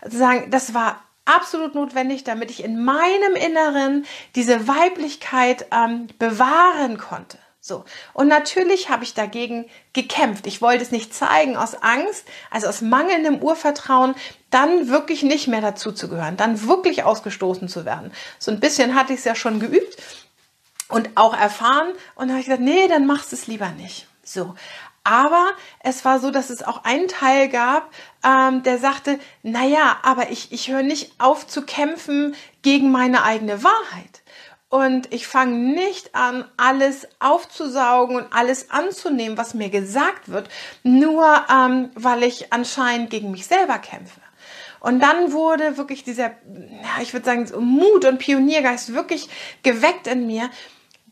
zu 0.09 0.17
sagen, 0.17 0.51
das 0.51 0.73
war 0.73 1.03
absolut 1.27 1.75
notwendig, 1.75 2.25
damit 2.25 2.51
ich 2.51 2.65
in 2.65 2.83
meinem 2.83 3.35
Inneren 3.35 4.07
diese 4.35 4.67
Weiblichkeit 4.67 5.67
ähm, 5.71 6.07
bewahren 6.19 6.97
konnte. 6.97 7.39
So. 7.67 7.85
Und 8.13 8.29
natürlich 8.29 8.91
habe 8.91 9.03
ich 9.03 9.15
dagegen 9.15 9.67
gekämpft. 9.93 10.47
Ich 10.47 10.63
wollte 10.63 10.85
es 10.85 10.93
nicht 10.93 11.13
zeigen 11.13 11.57
aus 11.57 11.75
Angst, 11.75 12.25
also 12.49 12.69
aus 12.69 12.81
mangelndem 12.81 13.43
Urvertrauen, 13.43 14.15
dann 14.51 14.89
wirklich 14.89 15.25
nicht 15.25 15.49
mehr 15.49 15.61
dazu 15.61 15.91
zu 15.91 16.09
gehören, 16.09 16.37
dann 16.37 16.69
wirklich 16.69 17.03
ausgestoßen 17.03 17.69
zu 17.69 17.85
werden. 17.85 18.13
So 18.39 18.53
ein 18.53 18.61
bisschen 18.61 18.95
hatte 18.95 19.13
ich 19.13 19.19
es 19.19 19.25
ja 19.25 19.35
schon 19.35 19.59
geübt 19.59 19.97
und 20.89 21.11
auch 21.17 21.37
erfahren 21.37 21.89
und 22.15 22.31
habe 22.31 22.39
ich 22.39 22.47
gesagt, 22.47 22.63
nee, 22.63 22.87
dann 22.87 23.05
machst 23.05 23.33
du 23.33 23.37
es 23.37 23.49
lieber 23.49 23.71
nicht. 23.71 24.07
So. 24.23 24.55
Aber 25.07 25.51
es 25.79 26.05
war 26.05 26.19
so, 26.19 26.33
dass 26.33 26.51
es 26.51 26.65
auch 26.65 26.83
einen 26.83 27.07
Teil 27.07 27.49
gab, 27.49 27.93
ähm, 28.25 28.65
der 28.65 28.79
sagte, 28.79 29.21
naja, 29.45 29.99
aber 30.03 30.31
ich, 30.31 30.51
ich 30.51 30.69
höre 30.69 30.83
nicht 30.83 31.13
auf 31.19 31.47
zu 31.47 31.63
kämpfen 31.63 32.35
gegen 32.63 32.91
meine 32.91 33.23
eigene 33.23 33.63
Wahrheit. 33.63 34.23
Und 34.69 35.15
ich 35.15 35.29
fange 35.29 35.55
nicht 35.55 36.17
an, 36.17 36.45
alles 36.57 37.07
aufzusaugen 37.21 38.17
und 38.17 38.33
alles 38.33 38.73
anzunehmen, 38.73 39.39
was 39.39 39.55
mir 39.55 39.71
gesagt 39.71 40.29
wird, 40.29 40.49
nur 40.83 41.25
ähm, 41.49 41.91
weil 41.95 42.25
ich 42.25 42.53
anscheinend 42.53 43.09
gegen 43.09 43.31
mich 43.31 43.47
selber 43.47 43.79
kämpfe. 43.79 44.21
Und 44.81 44.99
dann 44.99 45.31
wurde 45.31 45.77
wirklich 45.77 46.03
dieser, 46.03 46.31
ja, 46.31 47.01
ich 47.01 47.13
würde 47.13 47.27
sagen, 47.27 47.49
Mut 47.61 48.05
und 48.05 48.19
Pioniergeist 48.19 48.93
wirklich 48.93 49.29
geweckt 49.63 50.09
in 50.09 50.27
mir, 50.27 50.51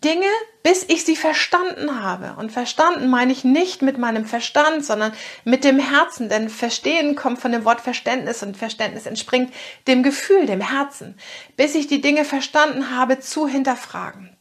Dinge, 0.05 0.29
bis 0.63 0.85
ich 0.85 1.05
sie 1.05 1.17
verstanden 1.17 2.03
habe. 2.03 2.35
Und 2.39 2.53
verstanden 2.53 3.09
meine 3.09 3.33
ich 3.33 3.43
nicht 3.43 3.83
mit 3.83 3.99
meinem 3.99 4.27
Verstand, 4.27 4.85
sondern 4.85 5.13
mit 5.45 5.65
dem 5.65 5.79
Herzen. 5.79 6.29
Denn 6.29 6.51
Verstehen 6.51 7.17
kommt 7.17 7.41
von 7.41 7.53
dem 7.53 7.65
Wort 7.65 7.81
Verständnis 7.81 8.43
und 8.43 8.57
Verständnis 8.57 9.07
entspringt 9.07 9.53
dem 9.89 10.03
Gefühl, 10.03 10.47
dem 10.47 10.61
Herzen. 10.61 11.19
Bis 11.57 11.75
ich 11.75 11.87
die 11.87 12.01
Dinge 12.01 12.25
verstanden 12.25 12.91
habe, 12.91 13.21
zu 13.21 13.49
hinterfragen. 13.49 14.37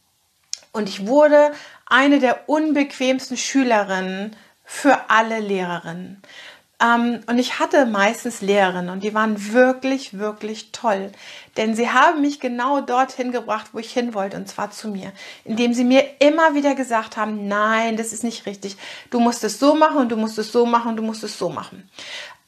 Und 0.72 0.88
ich 0.88 1.06
wurde 1.06 1.52
eine 1.86 2.18
der 2.18 2.48
unbequemsten 2.48 3.36
Schülerinnen 3.36 4.36
für 4.64 5.10
alle 5.10 5.40
Lehrerinnen. 5.40 6.22
Ähm, 6.84 7.20
und 7.26 7.38
ich 7.38 7.58
hatte 7.58 7.86
meistens 7.86 8.40
Lehrerinnen 8.40 8.90
und 8.90 9.02
die 9.04 9.14
waren 9.14 9.52
wirklich, 9.52 10.18
wirklich 10.18 10.72
toll. 10.72 11.12
Denn 11.56 11.74
sie 11.74 11.90
haben 11.90 12.20
mich 12.20 12.40
genau 12.40 12.80
dorthin 12.80 13.32
gebracht, 13.32 13.68
wo 13.72 13.78
ich 13.78 13.92
hin 13.92 14.12
wollte, 14.12 14.36
und 14.36 14.48
zwar 14.48 14.70
zu 14.70 14.88
mir. 14.88 15.12
Indem 15.44 15.72
sie 15.72 15.84
mir 15.84 16.04
immer 16.18 16.54
wieder 16.54 16.74
gesagt 16.74 17.16
haben, 17.16 17.48
nein, 17.48 17.96
das 17.96 18.12
ist 18.12 18.24
nicht 18.24 18.46
richtig. 18.46 18.76
Du 19.10 19.20
musst 19.20 19.44
es 19.44 19.58
so 19.58 19.74
machen 19.74 19.98
und 19.98 20.10
du 20.10 20.16
musst 20.16 20.38
es 20.38 20.52
so 20.52 20.66
machen 20.66 20.90
und 20.90 20.96
du 20.96 21.02
musst 21.02 21.24
es 21.24 21.38
so 21.38 21.48
machen. 21.48 21.88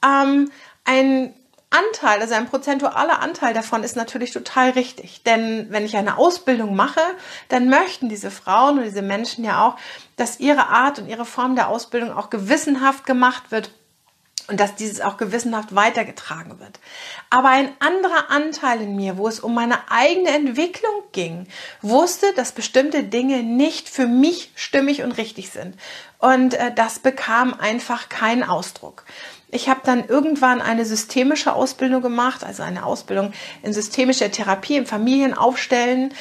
Ähm, 0.04 0.50
ein 0.84 1.34
Anteil, 1.70 2.20
also 2.20 2.34
ein 2.34 2.46
prozentualer 2.46 3.20
Anteil 3.20 3.52
davon 3.52 3.82
ist 3.82 3.96
natürlich 3.96 4.32
total 4.32 4.70
richtig. 4.70 5.22
Denn 5.22 5.66
wenn 5.70 5.84
ich 5.84 5.96
eine 5.96 6.18
Ausbildung 6.18 6.76
mache, 6.76 7.00
dann 7.48 7.68
möchten 7.68 8.08
diese 8.08 8.30
Frauen 8.30 8.78
und 8.78 8.84
diese 8.84 9.02
Menschen 9.02 9.44
ja 9.44 9.66
auch, 9.66 9.76
dass 10.16 10.40
ihre 10.40 10.68
Art 10.68 10.98
und 10.98 11.08
ihre 11.08 11.24
Form 11.24 11.56
der 11.56 11.68
Ausbildung 11.68 12.12
auch 12.12 12.30
gewissenhaft 12.30 13.06
gemacht 13.06 13.50
wird 13.50 13.70
und 14.48 14.60
dass 14.60 14.74
dieses 14.76 15.00
auch 15.00 15.16
gewissenhaft 15.16 15.74
weitergetragen 15.74 16.60
wird. 16.60 16.78
Aber 17.30 17.48
ein 17.48 17.70
anderer 17.80 18.30
Anteil 18.30 18.80
in 18.80 18.96
mir, 18.96 19.16
wo 19.16 19.26
es 19.28 19.40
um 19.40 19.54
meine 19.54 19.90
eigene 19.90 20.30
Entwicklung 20.30 21.02
ging, 21.12 21.46
wusste, 21.82 22.26
dass 22.34 22.52
bestimmte 22.52 23.02
Dinge 23.02 23.42
nicht 23.42 23.88
für 23.88 24.06
mich 24.06 24.52
stimmig 24.54 25.02
und 25.02 25.12
richtig 25.12 25.50
sind. 25.50 25.76
Und 26.18 26.54
äh, 26.54 26.72
das 26.74 27.00
bekam 27.00 27.54
einfach 27.54 28.08
keinen 28.08 28.44
Ausdruck. 28.44 29.04
Ich 29.48 29.68
habe 29.68 29.80
dann 29.84 30.06
irgendwann 30.06 30.60
eine 30.60 30.84
systemische 30.84 31.54
Ausbildung 31.54 32.02
gemacht, 32.02 32.44
also 32.44 32.62
eine 32.62 32.84
Ausbildung 32.84 33.32
in 33.62 33.72
systemischer 33.72 34.30
Therapie, 34.30 34.76
im 34.76 34.86
Familienaufstellen. 34.86 36.12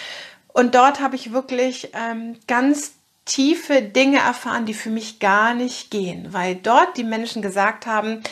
Und 0.53 0.75
dort 0.75 0.99
habe 0.99 1.15
ich 1.15 1.31
wirklich 1.31 1.91
ähm, 1.93 2.37
ganz 2.47 2.93
tiefe 3.25 3.81
Dinge 3.81 4.19
erfahren, 4.19 4.65
die 4.65 4.73
für 4.73 4.89
mich 4.89 5.19
gar 5.19 5.53
nicht 5.53 5.91
gehen, 5.91 6.31
weil 6.31 6.55
dort 6.55 6.95
die 6.97 7.03
Menschen 7.03 7.41
gesagt 7.41 7.87
haben, 7.87 8.23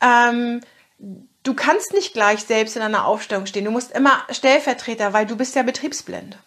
ähm, 0.00 0.60
du 1.42 1.54
kannst 1.54 1.92
nicht 1.92 2.12
gleich 2.12 2.40
selbst 2.40 2.76
in 2.76 2.82
einer 2.82 3.04
Aufstellung 3.04 3.46
stehen, 3.46 3.64
du 3.64 3.70
musst 3.70 3.92
immer 3.92 4.22
Stellvertreter, 4.30 5.12
weil 5.12 5.26
du 5.26 5.36
bist 5.36 5.56
ja 5.56 5.62
betriebsblind. 5.62 6.38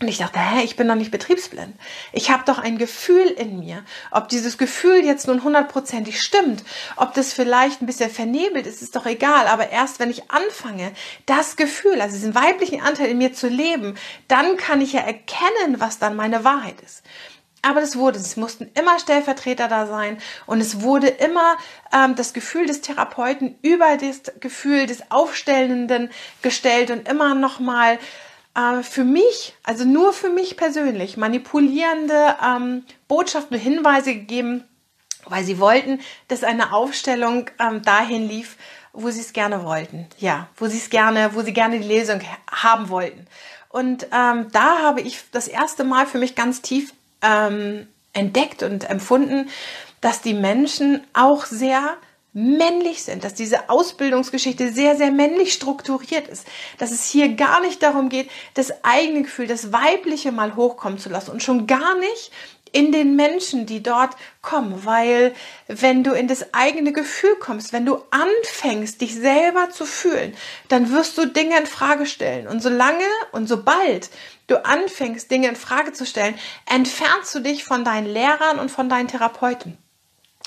Und 0.00 0.08
ich 0.08 0.16
dachte, 0.16 0.38
hä, 0.38 0.62
ich 0.64 0.76
bin 0.76 0.88
doch 0.88 0.94
nicht 0.94 1.10
betriebsblind. 1.10 1.74
Ich 2.12 2.30
habe 2.30 2.42
doch 2.46 2.58
ein 2.58 2.78
Gefühl 2.78 3.26
in 3.26 3.58
mir. 3.58 3.84
Ob 4.10 4.28
dieses 4.28 4.56
Gefühl 4.56 5.04
jetzt 5.04 5.26
nun 5.26 5.44
hundertprozentig 5.44 6.22
stimmt, 6.22 6.64
ob 6.96 7.12
das 7.12 7.34
vielleicht 7.34 7.82
ein 7.82 7.86
bisschen 7.86 8.10
vernebelt 8.10 8.66
ist, 8.66 8.80
ist 8.80 8.96
doch 8.96 9.04
egal. 9.04 9.46
Aber 9.46 9.68
erst 9.68 10.00
wenn 10.00 10.10
ich 10.10 10.30
anfange, 10.30 10.92
das 11.26 11.56
Gefühl, 11.56 12.00
also 12.00 12.14
diesen 12.14 12.34
weiblichen 12.34 12.80
Anteil 12.80 13.08
in 13.08 13.18
mir 13.18 13.34
zu 13.34 13.48
leben, 13.48 13.98
dann 14.26 14.56
kann 14.56 14.80
ich 14.80 14.94
ja 14.94 15.00
erkennen, 15.00 15.80
was 15.80 15.98
dann 15.98 16.16
meine 16.16 16.44
Wahrheit 16.44 16.80
ist. 16.80 17.02
Aber 17.62 17.82
das 17.82 17.96
wurde, 17.96 18.18
es 18.18 18.38
mussten 18.38 18.70
immer 18.72 18.98
Stellvertreter 18.98 19.68
da 19.68 19.86
sein 19.86 20.16
und 20.46 20.62
es 20.62 20.80
wurde 20.80 21.08
immer 21.08 21.58
ähm, 21.92 22.14
das 22.14 22.32
Gefühl 22.32 22.64
des 22.64 22.80
Therapeuten 22.80 23.58
über 23.60 23.98
das 23.98 24.32
Gefühl 24.40 24.86
des 24.86 25.10
Aufstellenden 25.10 26.10
gestellt 26.40 26.90
und 26.90 27.06
immer 27.06 27.34
nochmal 27.34 27.96
mal 27.96 27.98
äh, 28.54 28.82
für 28.82 29.04
mich, 29.04 29.54
also 29.62 29.84
nur 29.84 30.12
für 30.12 30.30
mich 30.30 30.56
persönlich, 30.56 31.16
manipulierende 31.16 32.36
ähm, 32.44 32.84
Botschaften 33.08 33.56
und 33.56 33.62
Hinweise 33.62 34.14
gegeben, 34.14 34.64
weil 35.26 35.44
sie 35.44 35.58
wollten, 35.58 36.00
dass 36.28 36.44
eine 36.44 36.72
Aufstellung 36.72 37.50
ähm, 37.58 37.82
dahin 37.82 38.28
lief, 38.28 38.56
wo 38.92 39.10
sie 39.10 39.20
es 39.20 39.32
gerne 39.32 39.64
wollten. 39.64 40.06
Ja, 40.18 40.48
wo 40.56 40.66
sie 40.66 40.78
es 40.78 40.90
gerne, 40.90 41.34
wo 41.34 41.42
sie 41.42 41.52
gerne 41.52 41.78
die 41.78 41.86
Lesung 41.86 42.20
haben 42.50 42.88
wollten. 42.88 43.26
Und 43.68 44.08
ähm, 44.12 44.48
da 44.52 44.80
habe 44.82 45.00
ich 45.00 45.22
das 45.30 45.46
erste 45.46 45.84
Mal 45.84 46.06
für 46.06 46.18
mich 46.18 46.34
ganz 46.34 46.60
tief 46.60 46.92
ähm, 47.22 47.86
entdeckt 48.12 48.62
und 48.62 48.90
empfunden, 48.90 49.48
dass 50.00 50.22
die 50.22 50.34
Menschen 50.34 51.06
auch 51.12 51.44
sehr 51.44 51.96
männlich 52.32 53.02
sind, 53.02 53.24
dass 53.24 53.34
diese 53.34 53.68
Ausbildungsgeschichte 53.68 54.72
sehr, 54.72 54.96
sehr 54.96 55.10
männlich 55.10 55.52
strukturiert 55.52 56.28
ist, 56.28 56.46
dass 56.78 56.92
es 56.92 57.10
hier 57.10 57.34
gar 57.34 57.60
nicht 57.60 57.82
darum 57.82 58.08
geht, 58.08 58.30
das 58.54 58.84
eigene 58.84 59.22
Gefühl, 59.22 59.46
das 59.46 59.72
Weibliche 59.72 60.30
mal 60.30 60.54
hochkommen 60.54 60.98
zu 60.98 61.08
lassen 61.08 61.32
und 61.32 61.42
schon 61.42 61.66
gar 61.66 61.96
nicht 61.98 62.30
in 62.72 62.92
den 62.92 63.16
Menschen, 63.16 63.66
die 63.66 63.82
dort 63.82 64.16
kommen, 64.42 64.84
weil 64.84 65.34
wenn 65.66 66.04
du 66.04 66.12
in 66.12 66.28
das 66.28 66.54
eigene 66.54 66.92
Gefühl 66.92 67.34
kommst, 67.40 67.72
wenn 67.72 67.84
du 67.84 67.98
anfängst, 68.10 69.00
dich 69.00 69.14
selber 69.14 69.70
zu 69.70 69.84
fühlen, 69.84 70.34
dann 70.68 70.92
wirst 70.92 71.18
du 71.18 71.26
Dinge 71.26 71.58
in 71.58 71.66
Frage 71.66 72.06
stellen 72.06 72.46
und 72.46 72.62
solange 72.62 73.04
und 73.32 73.48
sobald 73.48 74.10
du 74.46 74.64
anfängst, 74.64 75.30
Dinge 75.30 75.48
in 75.48 75.56
Frage 75.56 75.92
zu 75.92 76.06
stellen, 76.06 76.34
entfernst 76.66 77.34
du 77.34 77.40
dich 77.40 77.64
von 77.64 77.84
deinen 77.84 78.06
Lehrern 78.06 78.58
und 78.58 78.70
von 78.70 78.88
deinen 78.88 79.08
Therapeuten. 79.08 79.76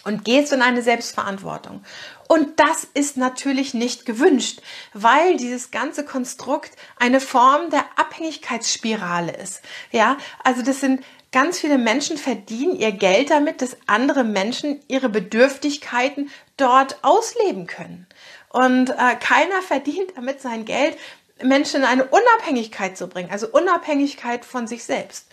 Und 0.04 0.26
gehst 0.26 0.52
in 0.54 0.62
eine 0.62 0.82
Selbstverantwortung. 0.82 1.84
Und 2.28 2.60
das 2.60 2.88
ist 2.94 3.18
natürlich 3.18 3.74
nicht 3.74 4.06
gewünscht, 4.06 4.62
weil 4.94 5.38
dieses 5.38 5.72
ganze 5.72 6.06
Konstrukt 6.06 6.72
eine 6.98 7.20
Form 7.20 7.70
der 7.70 7.86
Abhängigkeitsspirale 7.96 9.34
ist. 9.34 9.62
Ja, 9.92 10.18
also 10.44 10.62
das 10.62 10.80
sind 10.80 11.04
ganz 11.32 11.60
viele 11.60 11.78
Menschen 11.78 12.18
verdienen 12.18 12.76
ihr 12.76 12.92
Geld 12.92 13.30
damit, 13.30 13.62
dass 13.62 13.78
andere 13.88 14.24
Menschen 14.24 14.80
ihre 14.88 15.10
Bedürftigkeiten 15.10 16.30
dort 16.58 17.04
ausleben 17.04 17.68
können. 17.68 18.08
Und 18.50 18.92
äh, 18.92 19.16
keiner 19.20 19.62
verdient 19.62 20.14
damit 20.16 20.42
sein 20.42 20.64
Geld, 20.64 20.98
Menschen 21.42 21.82
in 21.82 21.88
eine 21.88 22.06
Unabhängigkeit 22.06 22.98
zu 22.98 23.08
bringen, 23.08 23.32
also 23.32 23.48
Unabhängigkeit 23.48 24.46
von 24.46 24.68
sich 24.68 24.84
selbst. 24.84 25.28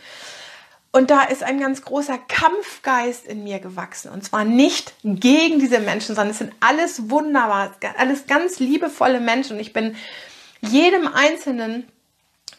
Und 0.92 1.10
da 1.10 1.22
ist 1.22 1.44
ein 1.44 1.60
ganz 1.60 1.82
großer 1.82 2.18
Kampfgeist 2.18 3.24
in 3.24 3.44
mir 3.44 3.60
gewachsen. 3.60 4.10
Und 4.10 4.24
zwar 4.24 4.44
nicht 4.44 4.94
gegen 5.04 5.60
diese 5.60 5.78
Menschen, 5.78 6.16
sondern 6.16 6.32
es 6.32 6.38
sind 6.38 6.52
alles 6.58 7.10
wunderbar, 7.10 7.72
alles 7.96 8.26
ganz 8.26 8.58
liebevolle 8.58 9.20
Menschen. 9.20 9.54
Und 9.54 9.60
ich 9.60 9.72
bin 9.72 9.94
jedem 10.60 11.06
Einzelnen 11.06 11.86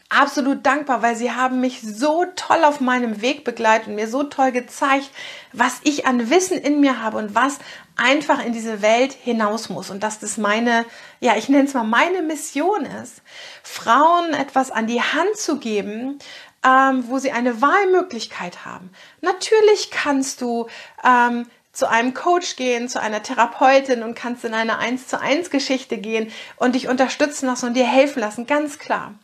absolut 0.08 0.64
dankbar, 0.64 1.02
weil 1.02 1.16
sie 1.16 1.32
haben 1.32 1.60
mich 1.60 1.80
so 1.80 2.24
toll 2.36 2.64
auf 2.64 2.80
meinem 2.80 3.22
Weg 3.22 3.44
begleitet 3.44 3.88
und 3.88 3.94
mir 3.94 4.08
so 4.08 4.22
toll 4.22 4.52
gezeigt, 4.52 5.10
was 5.52 5.80
ich 5.84 6.06
an 6.06 6.30
Wissen 6.30 6.58
in 6.58 6.80
mir 6.80 7.02
habe 7.02 7.18
und 7.18 7.34
was 7.34 7.58
einfach 7.96 8.44
in 8.44 8.52
diese 8.52 8.82
Welt 8.82 9.12
hinaus 9.12 9.68
muss. 9.68 9.90
Und 9.90 10.02
dass 10.02 10.18
das 10.18 10.36
meine, 10.36 10.84
ja, 11.20 11.36
ich 11.36 11.48
nenne 11.48 11.64
es 11.64 11.74
mal 11.74 11.84
meine 11.84 12.22
Mission 12.22 12.84
ist, 12.84 13.22
Frauen 13.62 14.34
etwas 14.34 14.70
an 14.70 14.86
die 14.86 15.00
Hand 15.00 15.36
zu 15.36 15.58
geben, 15.58 16.18
ähm, 16.64 17.04
wo 17.08 17.18
sie 17.18 17.32
eine 17.32 17.60
Wahlmöglichkeit 17.60 18.64
haben. 18.64 18.90
Natürlich 19.20 19.90
kannst 19.90 20.40
du 20.40 20.68
ähm, 21.04 21.46
zu 21.72 21.88
einem 21.88 22.12
Coach 22.12 22.56
gehen, 22.56 22.88
zu 22.88 23.00
einer 23.00 23.22
Therapeutin 23.22 24.02
und 24.02 24.14
kannst 24.14 24.44
in 24.44 24.52
eine 24.52 24.78
1 24.78 25.08
zu 25.08 25.18
1 25.18 25.48
Geschichte 25.48 25.96
gehen 25.96 26.30
und 26.56 26.74
dich 26.74 26.86
unterstützen 26.86 27.46
lassen 27.46 27.66
und 27.66 27.74
dir 27.74 27.86
helfen 27.86 28.20
lassen, 28.20 28.46
ganz 28.46 28.78
klar. 28.78 29.14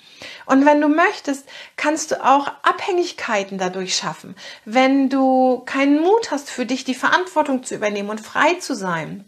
Und 0.47 0.65
wenn 0.65 0.81
du 0.81 0.89
möchtest, 0.89 1.47
kannst 1.77 2.11
du 2.11 2.25
auch 2.25 2.49
Abhängigkeiten 2.63 3.59
dadurch 3.59 3.95
schaffen. 3.95 4.35
Wenn 4.65 5.11
du 5.11 5.63
keinen 5.67 6.01
Mut 6.01 6.31
hast, 6.31 6.51
für 6.51 6.65
dich 6.65 6.85
die 6.85 6.95
Verantwortung 6.95 7.65
zu 7.65 7.75
übernehmen 7.75 8.09
und 8.09 8.21
frei 8.21 8.55
zu 8.55 8.75
sein, 8.75 9.27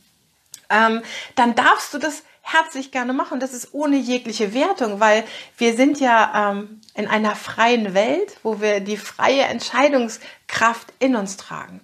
ähm, 0.71 1.02
dann 1.35 1.55
darfst 1.55 1.93
du 1.93 1.99
das 1.99 2.23
herzlich 2.40 2.90
gerne 2.90 3.12
machen. 3.12 3.38
Das 3.38 3.52
ist 3.52 3.75
ohne 3.75 3.97
jegliche 3.97 4.55
Wertung, 4.55 4.99
weil 4.99 5.25
wir 5.59 5.76
sind 5.76 6.00
ja 6.00 6.52
ähm, 6.52 6.80
in 6.95 7.07
einer 7.07 7.37
freien 7.37 7.95
Welt, 7.95 8.37
wo 8.43 8.61
wir 8.61 8.81
die 8.81 8.97
freie 8.97 9.43
Entscheidungskraft 9.43 10.93
in 10.99 11.17
uns 11.17 11.37
tragen. 11.37 11.81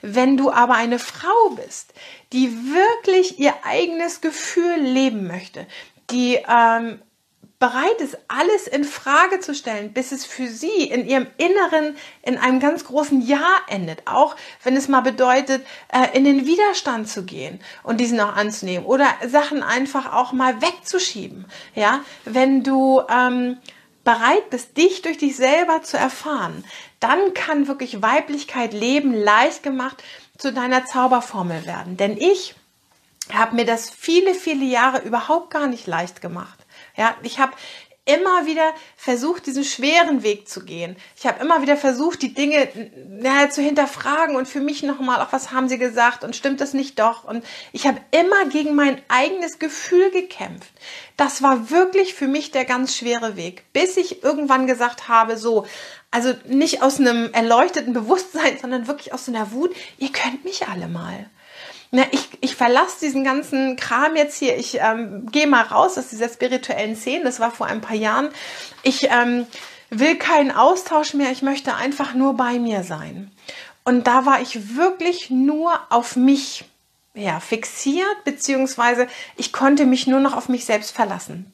Wenn 0.00 0.36
du 0.36 0.50
aber 0.50 0.74
eine 0.74 0.98
Frau 0.98 1.50
bist, 1.50 1.92
die 2.32 2.50
wirklich 2.72 3.38
ihr 3.38 3.54
eigenes 3.64 4.20
Gefühl 4.20 4.76
leben 4.76 5.26
möchte, 5.26 5.66
die 6.10 6.38
ähm, 6.48 7.00
bereit 7.58 8.00
ist, 8.00 8.18
alles 8.28 8.66
in 8.66 8.84
Frage 8.84 9.40
zu 9.40 9.54
stellen, 9.54 9.92
bis 9.92 10.12
es 10.12 10.26
für 10.26 10.48
sie 10.48 10.84
in 10.84 11.06
ihrem 11.06 11.26
Inneren 11.38 11.96
in 12.22 12.36
einem 12.36 12.60
ganz 12.60 12.84
großen 12.84 13.22
Ja 13.22 13.46
endet. 13.68 14.02
Auch 14.06 14.36
wenn 14.62 14.76
es 14.76 14.88
mal 14.88 15.00
bedeutet, 15.00 15.64
äh, 15.90 16.16
in 16.16 16.24
den 16.24 16.46
Widerstand 16.46 17.08
zu 17.08 17.24
gehen 17.24 17.60
und 17.82 18.00
diesen 18.00 18.20
auch 18.20 18.36
anzunehmen 18.36 18.84
oder 18.84 19.06
Sachen 19.26 19.62
einfach 19.62 20.12
auch 20.12 20.32
mal 20.32 20.60
wegzuschieben. 20.60 21.46
Ja, 21.74 22.00
wenn 22.24 22.62
du 22.62 23.00
ähm, 23.08 23.58
bereit 24.04 24.50
bist, 24.50 24.76
dich 24.76 25.02
durch 25.02 25.18
dich 25.18 25.36
selber 25.36 25.82
zu 25.82 25.96
erfahren, 25.96 26.64
dann 27.00 27.34
kann 27.34 27.66
wirklich 27.66 28.02
Weiblichkeit 28.02 28.72
leben 28.72 29.14
leicht 29.14 29.62
gemacht 29.62 30.02
zu 30.38 30.52
deiner 30.52 30.84
Zauberformel 30.84 31.66
werden. 31.66 31.96
Denn 31.96 32.16
ich 32.16 32.54
habe 33.32 33.56
mir 33.56 33.64
das 33.64 33.90
viele, 33.90 34.34
viele 34.34 34.64
Jahre 34.64 34.98
überhaupt 34.98 35.50
gar 35.50 35.66
nicht 35.66 35.86
leicht 35.86 36.20
gemacht. 36.20 36.58
Ja, 36.96 37.16
ich 37.22 37.38
habe 37.38 37.52
immer 38.06 38.44
wieder 38.44 38.74
versucht, 38.96 39.46
diesen 39.46 39.64
schweren 39.64 40.22
Weg 40.22 40.46
zu 40.46 40.64
gehen. 40.64 40.96
Ich 41.16 41.26
habe 41.26 41.42
immer 41.42 41.62
wieder 41.62 41.76
versucht, 41.76 42.20
die 42.20 42.34
Dinge 42.34 42.68
ja, 43.22 43.48
zu 43.48 43.62
hinterfragen 43.62 44.36
und 44.36 44.46
für 44.46 44.60
mich 44.60 44.82
nochmal, 44.82 45.22
auch 45.22 45.32
was 45.32 45.52
haben 45.52 45.68
sie 45.68 45.78
gesagt 45.78 46.22
und 46.22 46.36
stimmt 46.36 46.60
das 46.60 46.74
nicht 46.74 46.98
doch? 46.98 47.24
Und 47.24 47.44
ich 47.72 47.86
habe 47.86 48.00
immer 48.10 48.44
gegen 48.50 48.74
mein 48.74 49.00
eigenes 49.08 49.58
Gefühl 49.58 50.10
gekämpft. 50.10 50.70
Das 51.16 51.42
war 51.42 51.70
wirklich 51.70 52.14
für 52.14 52.28
mich 52.28 52.50
der 52.50 52.66
ganz 52.66 52.94
schwere 52.94 53.36
Weg, 53.36 53.64
bis 53.72 53.96
ich 53.96 54.22
irgendwann 54.22 54.66
gesagt 54.66 55.08
habe, 55.08 55.38
so, 55.38 55.66
also 56.10 56.34
nicht 56.46 56.82
aus 56.82 57.00
einem 57.00 57.32
erleuchteten 57.32 57.94
Bewusstsein, 57.94 58.58
sondern 58.60 58.86
wirklich 58.86 59.14
aus 59.14 59.28
einer 59.28 59.52
Wut, 59.52 59.74
ihr 59.96 60.12
könnt 60.12 60.44
mich 60.44 60.68
alle 60.68 60.88
mal 60.88 61.30
na, 61.94 62.02
ich, 62.10 62.28
ich 62.40 62.56
verlasse 62.56 62.98
diesen 63.02 63.22
ganzen 63.22 63.76
Kram 63.76 64.16
jetzt 64.16 64.36
hier, 64.36 64.56
ich 64.56 64.78
ähm, 64.80 65.30
gehe 65.30 65.46
mal 65.46 65.62
raus 65.62 65.96
aus 65.96 66.08
dieser 66.08 66.28
spirituellen 66.28 66.96
Szene, 66.96 67.22
das 67.22 67.38
war 67.38 67.52
vor 67.52 67.66
ein 67.66 67.80
paar 67.80 67.94
Jahren. 67.94 68.30
Ich 68.82 69.08
ähm, 69.12 69.46
will 69.90 70.16
keinen 70.16 70.50
Austausch 70.50 71.14
mehr, 71.14 71.30
ich 71.30 71.42
möchte 71.42 71.76
einfach 71.76 72.12
nur 72.14 72.34
bei 72.34 72.58
mir 72.58 72.82
sein. 72.82 73.30
Und 73.84 74.08
da 74.08 74.26
war 74.26 74.40
ich 74.40 74.76
wirklich 74.76 75.30
nur 75.30 75.78
auf 75.88 76.16
mich 76.16 76.64
ja, 77.14 77.38
fixiert, 77.38 78.24
beziehungsweise 78.24 79.06
ich 79.36 79.52
konnte 79.52 79.86
mich 79.86 80.08
nur 80.08 80.18
noch 80.18 80.36
auf 80.36 80.48
mich 80.48 80.64
selbst 80.64 80.90
verlassen. 80.90 81.52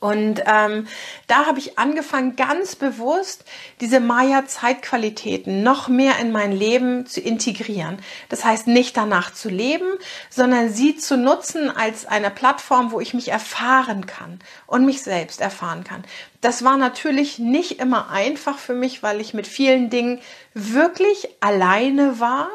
Und 0.00 0.42
ähm, 0.46 0.86
da 1.26 1.46
habe 1.46 1.58
ich 1.58 1.78
angefangen, 1.78 2.36
ganz 2.36 2.76
bewusst 2.76 3.44
diese 3.80 4.00
Maya-Zeitqualitäten 4.00 5.62
noch 5.62 5.88
mehr 5.88 6.18
in 6.18 6.32
mein 6.32 6.52
Leben 6.52 7.06
zu 7.06 7.20
integrieren. 7.20 7.98
Das 8.28 8.44
heißt, 8.44 8.66
nicht 8.66 8.96
danach 8.96 9.32
zu 9.32 9.48
leben, 9.48 9.88
sondern 10.30 10.70
sie 10.70 10.96
zu 10.96 11.16
nutzen 11.16 11.70
als 11.70 12.06
eine 12.06 12.30
Plattform, 12.30 12.92
wo 12.92 13.00
ich 13.00 13.14
mich 13.14 13.28
erfahren 13.28 14.06
kann 14.06 14.38
und 14.66 14.84
mich 14.84 15.02
selbst 15.02 15.40
erfahren 15.40 15.84
kann. 15.84 16.04
Das 16.40 16.62
war 16.62 16.76
natürlich 16.76 17.38
nicht 17.38 17.80
immer 17.80 18.10
einfach 18.10 18.58
für 18.58 18.74
mich, 18.74 19.02
weil 19.02 19.20
ich 19.20 19.34
mit 19.34 19.46
vielen 19.46 19.90
Dingen 19.90 20.20
wirklich 20.54 21.28
alleine 21.40 22.20
war 22.20 22.50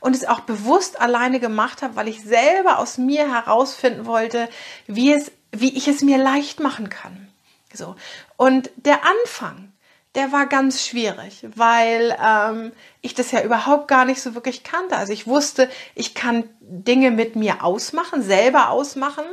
und 0.00 0.14
es 0.14 0.24
auch 0.24 0.40
bewusst 0.40 1.00
alleine 1.00 1.40
gemacht 1.40 1.82
habe, 1.82 1.96
weil 1.96 2.08
ich 2.08 2.22
selber 2.22 2.78
aus 2.78 2.98
mir 2.98 3.32
herausfinden 3.32 4.06
wollte, 4.06 4.48
wie 4.86 5.12
es 5.12 5.32
wie 5.52 5.76
ich 5.76 5.86
es 5.86 6.02
mir 6.02 6.18
leicht 6.18 6.60
machen 6.60 6.88
kann. 6.88 7.28
So. 7.72 7.94
Und 8.36 8.70
der 8.76 9.00
Anfang, 9.04 9.72
der 10.14 10.32
war 10.32 10.46
ganz 10.46 10.86
schwierig, 10.86 11.46
weil 11.54 12.16
ähm, 12.22 12.72
ich 13.00 13.14
das 13.14 13.30
ja 13.30 13.42
überhaupt 13.42 13.88
gar 13.88 14.04
nicht 14.04 14.20
so 14.20 14.34
wirklich 14.34 14.62
kannte. 14.62 14.96
Also 14.96 15.12
ich 15.12 15.26
wusste, 15.26 15.70
ich 15.94 16.14
kann 16.14 16.44
Dinge 16.60 17.10
mit 17.10 17.36
mir 17.36 17.64
ausmachen, 17.64 18.22
selber 18.22 18.70
ausmachen. 18.70 19.24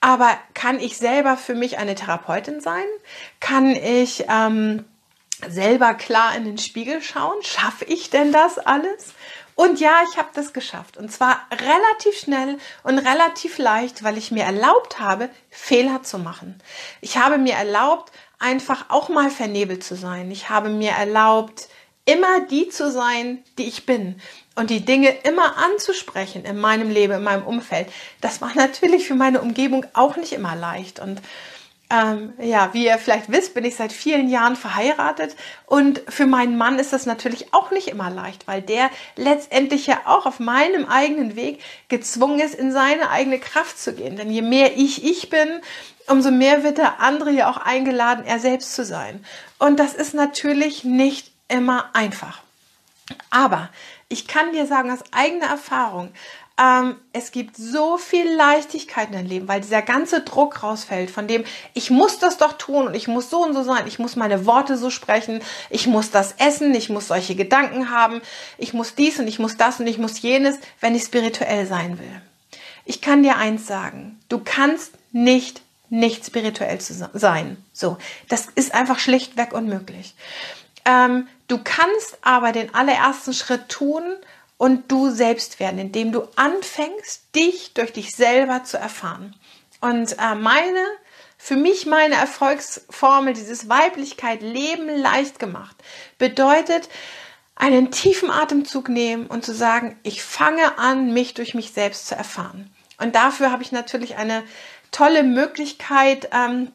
Aber 0.00 0.36
kann 0.52 0.78
ich 0.78 0.98
selber 0.98 1.36
für 1.36 1.54
mich 1.54 1.78
eine 1.78 1.94
Therapeutin 1.94 2.60
sein? 2.60 2.84
Kann 3.40 3.70
ich 3.70 4.26
ähm, 4.28 4.84
selber 5.48 5.94
klar 5.94 6.36
in 6.36 6.44
den 6.44 6.58
Spiegel 6.58 7.02
schauen? 7.02 7.42
Schaffe 7.42 7.86
ich 7.86 8.10
denn 8.10 8.30
das 8.30 8.58
alles? 8.58 9.14
Und 9.56 9.78
ja, 9.78 10.00
ich 10.10 10.18
habe 10.18 10.30
das 10.34 10.52
geschafft. 10.52 10.96
Und 10.96 11.12
zwar 11.12 11.46
relativ 11.50 12.18
schnell 12.18 12.58
und 12.82 12.98
relativ 12.98 13.58
leicht, 13.58 14.02
weil 14.02 14.18
ich 14.18 14.30
mir 14.30 14.44
erlaubt 14.44 14.98
habe, 14.98 15.30
Fehler 15.50 16.02
zu 16.02 16.18
machen. 16.18 16.60
Ich 17.00 17.16
habe 17.18 17.38
mir 17.38 17.54
erlaubt, 17.54 18.12
einfach 18.38 18.86
auch 18.88 19.08
mal 19.08 19.30
vernebelt 19.30 19.84
zu 19.84 19.96
sein. 19.96 20.30
Ich 20.30 20.50
habe 20.50 20.68
mir 20.68 20.90
erlaubt, 20.90 21.68
immer 22.04 22.40
die 22.40 22.68
zu 22.68 22.90
sein, 22.90 23.42
die 23.58 23.64
ich 23.64 23.86
bin. 23.86 24.20
Und 24.56 24.70
die 24.70 24.84
Dinge 24.84 25.10
immer 25.22 25.56
anzusprechen 25.56 26.44
in 26.44 26.58
meinem 26.58 26.90
Leben, 26.90 27.14
in 27.14 27.22
meinem 27.22 27.46
Umfeld. 27.46 27.88
Das 28.20 28.40
war 28.40 28.54
natürlich 28.54 29.06
für 29.06 29.14
meine 29.14 29.40
Umgebung 29.40 29.86
auch 29.94 30.16
nicht 30.16 30.32
immer 30.32 30.54
leicht. 30.54 31.00
Und 31.00 31.20
ähm, 31.94 32.32
ja, 32.40 32.70
wie 32.72 32.86
ihr 32.86 32.98
vielleicht 32.98 33.30
wisst, 33.30 33.54
bin 33.54 33.64
ich 33.64 33.76
seit 33.76 33.92
vielen 33.92 34.28
Jahren 34.28 34.56
verheiratet 34.56 35.36
und 35.66 36.02
für 36.08 36.26
meinen 36.26 36.56
Mann 36.56 36.78
ist 36.78 36.92
das 36.92 37.06
natürlich 37.06 37.54
auch 37.54 37.70
nicht 37.70 37.88
immer 37.88 38.10
leicht, 38.10 38.48
weil 38.48 38.62
der 38.62 38.90
letztendlich 39.16 39.86
ja 39.86 40.00
auch 40.06 40.26
auf 40.26 40.40
meinem 40.40 40.86
eigenen 40.86 41.36
Weg 41.36 41.60
gezwungen 41.88 42.40
ist, 42.40 42.54
in 42.54 42.72
seine 42.72 43.10
eigene 43.10 43.38
Kraft 43.38 43.78
zu 43.78 43.94
gehen. 43.94 44.16
Denn 44.16 44.30
je 44.30 44.42
mehr 44.42 44.76
ich 44.76 45.04
ich 45.04 45.30
bin, 45.30 45.48
umso 46.08 46.32
mehr 46.32 46.64
wird 46.64 46.78
der 46.78 47.00
andere 47.00 47.30
ja 47.30 47.48
auch 47.48 47.58
eingeladen, 47.58 48.24
er 48.26 48.40
selbst 48.40 48.74
zu 48.74 48.84
sein. 48.84 49.24
Und 49.58 49.78
das 49.78 49.94
ist 49.94 50.14
natürlich 50.14 50.82
nicht 50.82 51.30
immer 51.48 51.90
einfach. 51.92 52.40
Aber 53.30 53.68
ich 54.08 54.26
kann 54.26 54.52
dir 54.52 54.66
sagen, 54.66 54.90
aus 54.90 55.04
eigener 55.12 55.46
Erfahrung, 55.46 56.12
ähm, 56.56 56.96
es 57.12 57.32
gibt 57.32 57.56
so 57.56 57.98
viel 57.98 58.32
Leichtigkeit 58.32 59.08
in 59.08 59.14
deinem 59.14 59.26
Leben, 59.26 59.48
weil 59.48 59.60
dieser 59.60 59.82
ganze 59.82 60.20
Druck 60.20 60.62
rausfällt, 60.62 61.10
von 61.10 61.26
dem 61.26 61.44
ich 61.72 61.90
muss 61.90 62.18
das 62.18 62.36
doch 62.36 62.52
tun 62.52 62.86
und 62.86 62.94
ich 62.94 63.08
muss 63.08 63.28
so 63.28 63.42
und 63.42 63.54
so 63.54 63.64
sein, 63.64 63.86
ich 63.86 63.98
muss 63.98 64.14
meine 64.14 64.46
Worte 64.46 64.76
so 64.76 64.90
sprechen, 64.90 65.40
ich 65.70 65.86
muss 65.86 66.10
das 66.10 66.34
essen, 66.38 66.74
ich 66.74 66.90
muss 66.90 67.08
solche 67.08 67.34
Gedanken 67.34 67.90
haben, 67.90 68.20
ich 68.56 68.72
muss 68.72 68.94
dies 68.94 69.18
und 69.18 69.26
ich 69.26 69.40
muss 69.40 69.56
das 69.56 69.80
und 69.80 69.88
ich 69.88 69.98
muss 69.98 70.22
jenes, 70.22 70.58
wenn 70.80 70.94
ich 70.94 71.02
spirituell 71.02 71.66
sein 71.66 71.98
will. 71.98 72.22
Ich 72.84 73.00
kann 73.00 73.22
dir 73.22 73.36
eins 73.36 73.66
sagen, 73.66 74.20
du 74.28 74.40
kannst 74.44 74.92
nicht 75.10 75.62
nicht 75.90 76.26
spirituell 76.26 76.80
zu 76.80 77.08
sein. 77.12 77.56
So, 77.72 77.98
das 78.28 78.48
ist 78.54 78.74
einfach 78.74 78.98
schlichtweg 78.98 79.52
unmöglich. 79.52 80.14
Ähm, 80.84 81.28
du 81.46 81.58
kannst 81.62 82.18
aber 82.22 82.52
den 82.52 82.74
allerersten 82.74 83.32
Schritt 83.32 83.68
tun 83.68 84.02
und 84.56 84.90
du 84.90 85.10
selbst 85.10 85.60
werden, 85.60 85.78
indem 85.78 86.12
du 86.12 86.22
anfängst, 86.36 87.34
dich 87.34 87.74
durch 87.74 87.92
dich 87.92 88.14
selber 88.14 88.64
zu 88.64 88.78
erfahren. 88.78 89.34
Und 89.80 90.18
äh, 90.18 90.34
meine, 90.34 90.80
für 91.36 91.56
mich 91.56 91.86
meine 91.86 92.14
Erfolgsformel, 92.14 93.34
dieses 93.34 93.68
Weiblichkeit, 93.68 94.40
Leben 94.42 94.88
leicht 94.88 95.38
gemacht, 95.38 95.76
bedeutet, 96.18 96.88
einen 97.56 97.90
tiefen 97.90 98.30
Atemzug 98.30 98.88
nehmen 98.88 99.26
und 99.26 99.44
zu 99.44 99.54
sagen, 99.54 99.98
ich 100.02 100.22
fange 100.22 100.78
an, 100.78 101.12
mich 101.12 101.34
durch 101.34 101.54
mich 101.54 101.72
selbst 101.72 102.08
zu 102.08 102.14
erfahren. 102.14 102.74
Und 102.98 103.14
dafür 103.14 103.52
habe 103.52 103.62
ich 103.62 103.72
natürlich 103.72 104.16
eine 104.16 104.42
tolle 104.90 105.22
Möglichkeit 105.22 106.28
ähm, 106.32 106.72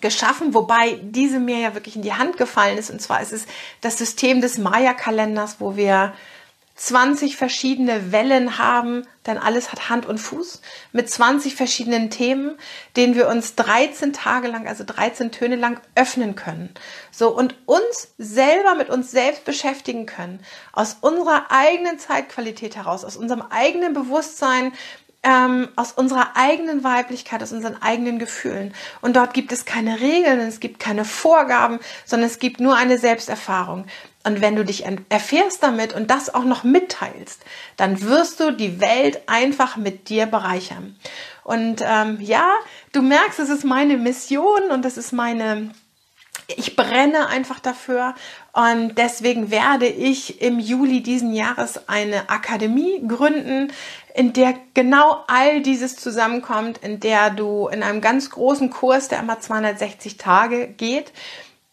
geschaffen, 0.00 0.54
wobei 0.54 0.98
diese 1.02 1.40
mir 1.40 1.58
ja 1.58 1.74
wirklich 1.74 1.96
in 1.96 2.02
die 2.02 2.14
Hand 2.14 2.36
gefallen 2.36 2.78
ist. 2.78 2.90
Und 2.90 3.00
zwar 3.00 3.20
ist 3.22 3.32
es 3.32 3.46
das 3.80 3.98
System 3.98 4.40
des 4.40 4.58
Maya-Kalenders, 4.58 5.56
wo 5.58 5.76
wir 5.76 6.14
20 6.80 7.36
verschiedene 7.36 8.10
Wellen 8.10 8.56
haben, 8.56 9.06
denn 9.26 9.36
alles 9.36 9.70
hat 9.70 9.90
Hand 9.90 10.06
und 10.06 10.16
Fuß, 10.16 10.62
mit 10.92 11.10
20 11.10 11.54
verschiedenen 11.54 12.08
Themen, 12.08 12.56
denen 12.96 13.14
wir 13.14 13.28
uns 13.28 13.54
13 13.54 14.14
Tage 14.14 14.48
lang, 14.48 14.66
also 14.66 14.84
13 14.84 15.30
Töne 15.30 15.56
lang 15.56 15.78
öffnen 15.94 16.36
können. 16.36 16.72
So 17.10 17.36
und 17.36 17.54
uns 17.66 18.14
selber 18.16 18.76
mit 18.76 18.88
uns 18.88 19.10
selbst 19.10 19.44
beschäftigen 19.44 20.06
können, 20.06 20.40
aus 20.72 20.96
unserer 21.02 21.50
eigenen 21.50 21.98
Zeitqualität 21.98 22.76
heraus, 22.76 23.04
aus 23.04 23.18
unserem 23.18 23.42
eigenen 23.42 23.92
Bewusstsein, 23.92 24.72
ähm, 25.22 25.68
aus 25.76 25.92
unserer 25.92 26.34
eigenen 26.34 26.82
Weiblichkeit, 26.82 27.42
aus 27.42 27.52
unseren 27.52 27.80
eigenen 27.82 28.18
Gefühlen. 28.18 28.72
Und 29.02 29.16
dort 29.16 29.34
gibt 29.34 29.52
es 29.52 29.66
keine 29.66 30.00
Regeln, 30.00 30.40
es 30.40 30.60
gibt 30.60 30.80
keine 30.80 31.04
Vorgaben, 31.04 31.78
sondern 32.06 32.30
es 32.30 32.38
gibt 32.38 32.58
nur 32.58 32.74
eine 32.74 32.96
Selbsterfahrung. 32.96 33.84
Und 34.22 34.42
wenn 34.42 34.54
du 34.54 34.64
dich 34.64 34.84
erfährst 35.08 35.62
damit 35.62 35.94
und 35.94 36.10
das 36.10 36.32
auch 36.34 36.44
noch 36.44 36.62
mitteilst, 36.62 37.40
dann 37.78 38.02
wirst 38.02 38.40
du 38.40 38.52
die 38.52 38.80
Welt 38.80 39.22
einfach 39.26 39.76
mit 39.76 40.10
dir 40.10 40.26
bereichern. 40.26 40.96
Und 41.42 41.82
ähm, 41.82 42.18
ja, 42.20 42.50
du 42.92 43.00
merkst, 43.00 43.38
es 43.38 43.48
ist 43.48 43.64
meine 43.64 43.96
Mission 43.96 44.70
und 44.70 44.84
das 44.84 44.98
ist 44.98 45.12
meine, 45.12 45.70
ich 46.48 46.76
brenne 46.76 47.28
einfach 47.28 47.60
dafür. 47.60 48.14
Und 48.52 48.98
deswegen 48.98 49.50
werde 49.50 49.86
ich 49.86 50.42
im 50.42 50.58
Juli 50.58 51.02
diesen 51.02 51.32
Jahres 51.32 51.88
eine 51.88 52.28
Akademie 52.28 53.00
gründen, 53.06 53.72
in 54.14 54.34
der 54.34 54.54
genau 54.74 55.24
all 55.28 55.62
dieses 55.62 55.96
zusammenkommt, 55.96 56.78
in 56.78 57.00
der 57.00 57.30
du 57.30 57.68
in 57.68 57.82
einem 57.82 58.00
ganz 58.02 58.28
großen 58.28 58.68
Kurs, 58.68 59.08
der 59.08 59.20
immer 59.20 59.40
260 59.40 60.18
Tage 60.18 60.68
geht, 60.68 61.12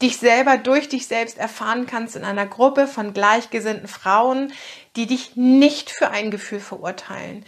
dich 0.01 0.17
selber 0.17 0.57
durch 0.57 0.89
dich 0.89 1.07
selbst 1.07 1.37
erfahren 1.37 1.87
kannst 1.87 2.15
in 2.15 2.23
einer 2.23 2.45
Gruppe 2.45 2.87
von 2.87 3.13
gleichgesinnten 3.13 3.87
Frauen, 3.87 4.53
die 4.95 5.07
dich 5.07 5.35
nicht 5.35 5.89
für 5.89 6.09
ein 6.09 6.29
Gefühl 6.29 6.59
verurteilen, 6.59 7.45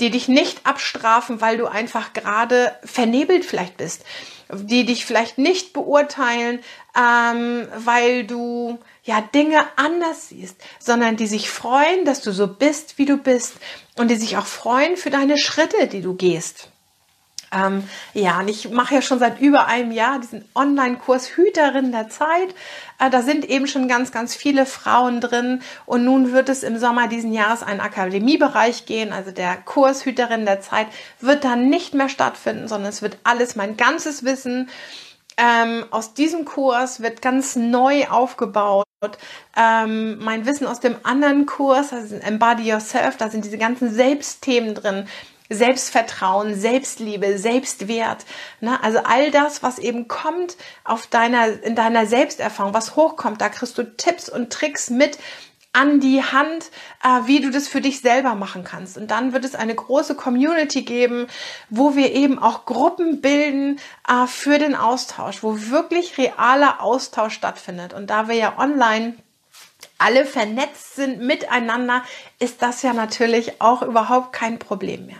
die 0.00 0.10
dich 0.10 0.26
nicht 0.26 0.66
abstrafen, 0.66 1.40
weil 1.40 1.56
du 1.56 1.66
einfach 1.66 2.12
gerade 2.12 2.76
vernebelt 2.82 3.44
vielleicht 3.44 3.76
bist, 3.76 4.04
die 4.52 4.84
dich 4.84 5.06
vielleicht 5.06 5.38
nicht 5.38 5.72
beurteilen, 5.72 6.60
ähm, 6.98 7.68
weil 7.76 8.24
du 8.24 8.78
ja 9.04 9.20
Dinge 9.20 9.64
anders 9.76 10.28
siehst, 10.28 10.56
sondern 10.80 11.16
die 11.16 11.28
sich 11.28 11.48
freuen, 11.48 12.04
dass 12.04 12.22
du 12.22 12.32
so 12.32 12.48
bist, 12.48 12.98
wie 12.98 13.06
du 13.06 13.16
bist 13.16 13.54
und 13.96 14.10
die 14.10 14.16
sich 14.16 14.36
auch 14.36 14.46
freuen 14.46 14.96
für 14.96 15.10
deine 15.10 15.38
Schritte, 15.38 15.86
die 15.86 16.02
du 16.02 16.14
gehst. 16.14 16.70
Ähm, 17.54 17.88
ja, 18.12 18.40
und 18.40 18.48
ich 18.48 18.70
mache 18.70 18.96
ja 18.96 19.02
schon 19.02 19.18
seit 19.18 19.40
über 19.40 19.66
einem 19.66 19.92
Jahr 19.92 20.18
diesen 20.18 20.44
Online-Kurs 20.54 21.36
Hüterin 21.36 21.92
der 21.92 22.08
Zeit. 22.08 22.54
Äh, 22.98 23.10
da 23.10 23.22
sind 23.22 23.44
eben 23.48 23.66
schon 23.66 23.86
ganz, 23.88 24.10
ganz 24.12 24.34
viele 24.34 24.66
Frauen 24.66 25.20
drin. 25.20 25.62
Und 25.86 26.04
nun 26.04 26.32
wird 26.32 26.48
es 26.48 26.62
im 26.62 26.78
Sommer 26.78 27.06
diesen 27.08 27.32
Jahres 27.32 27.62
einen 27.62 27.80
Akademiebereich 27.80 28.86
gehen. 28.86 29.12
Also 29.12 29.30
der 29.30 29.56
Kurs 29.56 30.04
Hüterin 30.04 30.44
der 30.46 30.60
Zeit 30.60 30.88
wird 31.20 31.44
dann 31.44 31.68
nicht 31.68 31.94
mehr 31.94 32.08
stattfinden, 32.08 32.66
sondern 32.66 32.88
es 32.88 33.02
wird 33.02 33.18
alles, 33.24 33.56
mein 33.56 33.76
ganzes 33.76 34.24
Wissen 34.24 34.68
ähm, 35.36 35.84
aus 35.90 36.14
diesem 36.14 36.44
Kurs 36.44 37.00
wird 37.00 37.20
ganz 37.20 37.56
neu 37.56 38.06
aufgebaut. 38.06 38.84
Ähm, 39.56 40.18
mein 40.18 40.46
Wissen 40.46 40.66
aus 40.66 40.80
dem 40.80 40.96
anderen 41.02 41.46
Kurs, 41.46 41.92
also 41.92 42.16
Embody 42.16 42.68
Yourself, 42.68 43.16
da 43.16 43.28
sind 43.28 43.44
diese 43.44 43.58
ganzen 43.58 43.92
Selbstthemen 43.92 44.74
drin. 44.74 45.06
Selbstvertrauen, 45.50 46.54
Selbstliebe, 46.54 47.38
Selbstwert. 47.38 48.24
Ne? 48.60 48.82
Also 48.82 48.98
all 49.00 49.30
das, 49.30 49.62
was 49.62 49.78
eben 49.78 50.08
kommt 50.08 50.56
auf 50.84 51.06
deiner, 51.06 51.62
in 51.62 51.74
deiner 51.74 52.06
Selbsterfahrung, 52.06 52.72
was 52.72 52.96
hochkommt, 52.96 53.40
da 53.40 53.48
kriegst 53.48 53.76
du 53.76 53.84
Tipps 53.96 54.28
und 54.28 54.50
Tricks 54.50 54.90
mit 54.90 55.18
an 55.74 55.98
die 55.98 56.22
Hand, 56.22 56.70
äh, 57.02 57.26
wie 57.26 57.40
du 57.40 57.50
das 57.50 57.66
für 57.66 57.80
dich 57.80 58.00
selber 58.00 58.36
machen 58.36 58.62
kannst. 58.62 58.96
Und 58.96 59.10
dann 59.10 59.32
wird 59.32 59.44
es 59.44 59.56
eine 59.56 59.74
große 59.74 60.14
Community 60.14 60.82
geben, 60.82 61.26
wo 61.68 61.96
wir 61.96 62.12
eben 62.12 62.38
auch 62.38 62.64
Gruppen 62.64 63.20
bilden 63.20 63.80
äh, 64.08 64.26
für 64.28 64.58
den 64.58 64.76
Austausch, 64.76 65.42
wo 65.42 65.58
wirklich 65.70 66.16
realer 66.16 66.80
Austausch 66.80 67.34
stattfindet. 67.34 67.92
Und 67.92 68.08
da 68.08 68.28
wir 68.28 68.36
ja 68.36 68.56
online 68.56 69.16
alle 70.04 70.26
vernetzt 70.26 70.96
sind 70.96 71.22
miteinander, 71.22 72.04
ist 72.38 72.60
das 72.60 72.82
ja 72.82 72.92
natürlich 72.92 73.62
auch 73.62 73.80
überhaupt 73.80 74.34
kein 74.34 74.58
Problem 74.58 75.06
mehr. 75.06 75.16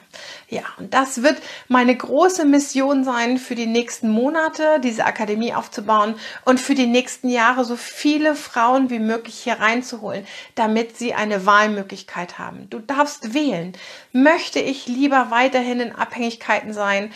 Ja, 0.50 0.62
und 0.76 0.92
das 0.92 1.22
wird 1.22 1.40
meine 1.68 1.96
große 1.96 2.44
Mission 2.44 3.02
sein 3.02 3.38
für 3.38 3.54
die 3.54 3.66
nächsten 3.66 4.10
Monate, 4.10 4.80
diese 4.80 5.06
Akademie 5.06 5.54
aufzubauen 5.54 6.16
und 6.44 6.60
für 6.60 6.74
die 6.74 6.86
nächsten 6.86 7.30
Jahre 7.30 7.64
so 7.64 7.76
viele 7.76 8.34
Frauen 8.34 8.90
wie 8.90 8.98
möglich 8.98 9.40
hier 9.42 9.54
reinzuholen, 9.54 10.26
damit 10.54 10.98
sie 10.98 11.14
eine 11.14 11.46
Wahlmöglichkeit 11.46 12.38
haben. 12.38 12.68
Du 12.68 12.78
darfst 12.78 13.32
wählen. 13.32 13.72
Möchte 14.12 14.60
ich 14.60 14.86
lieber 14.86 15.30
weiterhin 15.30 15.80
in 15.80 15.92
Abhängigkeiten 15.92 16.74
sein? 16.74 17.10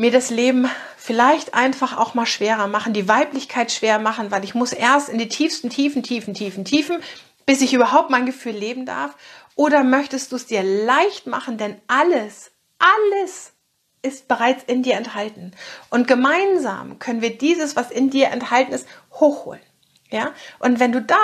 mir 0.00 0.10
das 0.10 0.30
Leben 0.30 0.66
vielleicht 1.00 1.54
einfach 1.54 1.96
auch 1.96 2.12
mal 2.12 2.26
schwerer 2.26 2.66
machen, 2.66 2.92
die 2.92 3.08
Weiblichkeit 3.08 3.72
schwer 3.72 3.98
machen, 3.98 4.30
weil 4.30 4.44
ich 4.44 4.54
muss 4.54 4.72
erst 4.74 5.08
in 5.08 5.16
die 5.16 5.28
tiefsten 5.28 5.70
Tiefen, 5.70 6.02
Tiefen, 6.02 6.34
Tiefen, 6.34 6.66
Tiefen, 6.66 6.98
bis 7.46 7.62
ich 7.62 7.72
überhaupt 7.72 8.10
mein 8.10 8.26
Gefühl 8.26 8.52
leben 8.52 8.84
darf? 8.84 9.16
Oder 9.54 9.82
möchtest 9.82 10.30
du 10.30 10.36
es 10.36 10.44
dir 10.44 10.62
leicht 10.62 11.26
machen, 11.26 11.56
denn 11.56 11.80
alles, 11.88 12.50
alles 12.78 13.52
ist 14.02 14.28
bereits 14.28 14.62
in 14.64 14.82
dir 14.82 14.96
enthalten. 14.96 15.52
Und 15.88 16.06
gemeinsam 16.06 16.98
können 16.98 17.22
wir 17.22 17.36
dieses, 17.36 17.76
was 17.76 17.90
in 17.90 18.10
dir 18.10 18.28
enthalten 18.28 18.72
ist, 18.72 18.86
hochholen. 19.12 19.62
Ja? 20.10 20.32
Und 20.58 20.80
wenn 20.80 20.92
du 20.92 21.00
da 21.00 21.16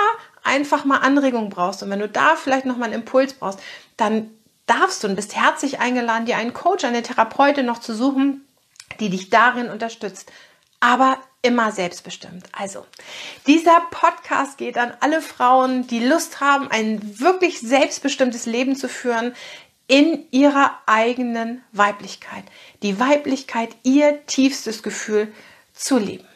einfach 0.43 0.85
mal 0.85 0.97
Anregungen 0.97 1.49
brauchst 1.49 1.83
und 1.83 1.91
wenn 1.91 1.99
du 1.99 2.09
da 2.09 2.35
vielleicht 2.35 2.65
noch 2.65 2.77
mal 2.77 2.85
einen 2.85 3.01
Impuls 3.01 3.33
brauchst, 3.33 3.59
dann 3.95 4.31
darfst 4.65 5.03
du 5.03 5.07
und 5.07 5.15
bist 5.15 5.35
herzlich 5.35 5.79
eingeladen, 5.79 6.25
dir 6.25 6.37
einen 6.37 6.53
Coach, 6.53 6.83
eine 6.83 7.03
Therapeutin 7.03 7.65
noch 7.67 7.79
zu 7.79 7.93
suchen, 7.93 8.46
die 8.99 9.09
dich 9.09 9.29
darin 9.29 9.69
unterstützt, 9.69 10.31
aber 10.79 11.17
immer 11.41 11.71
selbstbestimmt. 11.71 12.45
Also, 12.51 12.85
dieser 13.45 13.81
Podcast 13.91 14.57
geht 14.57 14.77
an 14.77 14.93
alle 14.99 15.21
Frauen, 15.21 15.87
die 15.87 16.05
Lust 16.05 16.41
haben, 16.41 16.69
ein 16.69 17.19
wirklich 17.19 17.59
selbstbestimmtes 17.59 18.45
Leben 18.45 18.75
zu 18.75 18.89
führen 18.89 19.33
in 19.87 20.25
ihrer 20.31 20.77
eigenen 20.85 21.63
Weiblichkeit. 21.71 22.43
Die 22.83 22.99
Weiblichkeit, 22.99 23.69
ihr 23.83 24.25
tiefstes 24.25 24.83
Gefühl 24.83 25.33
zu 25.73 25.97
leben. 25.97 26.27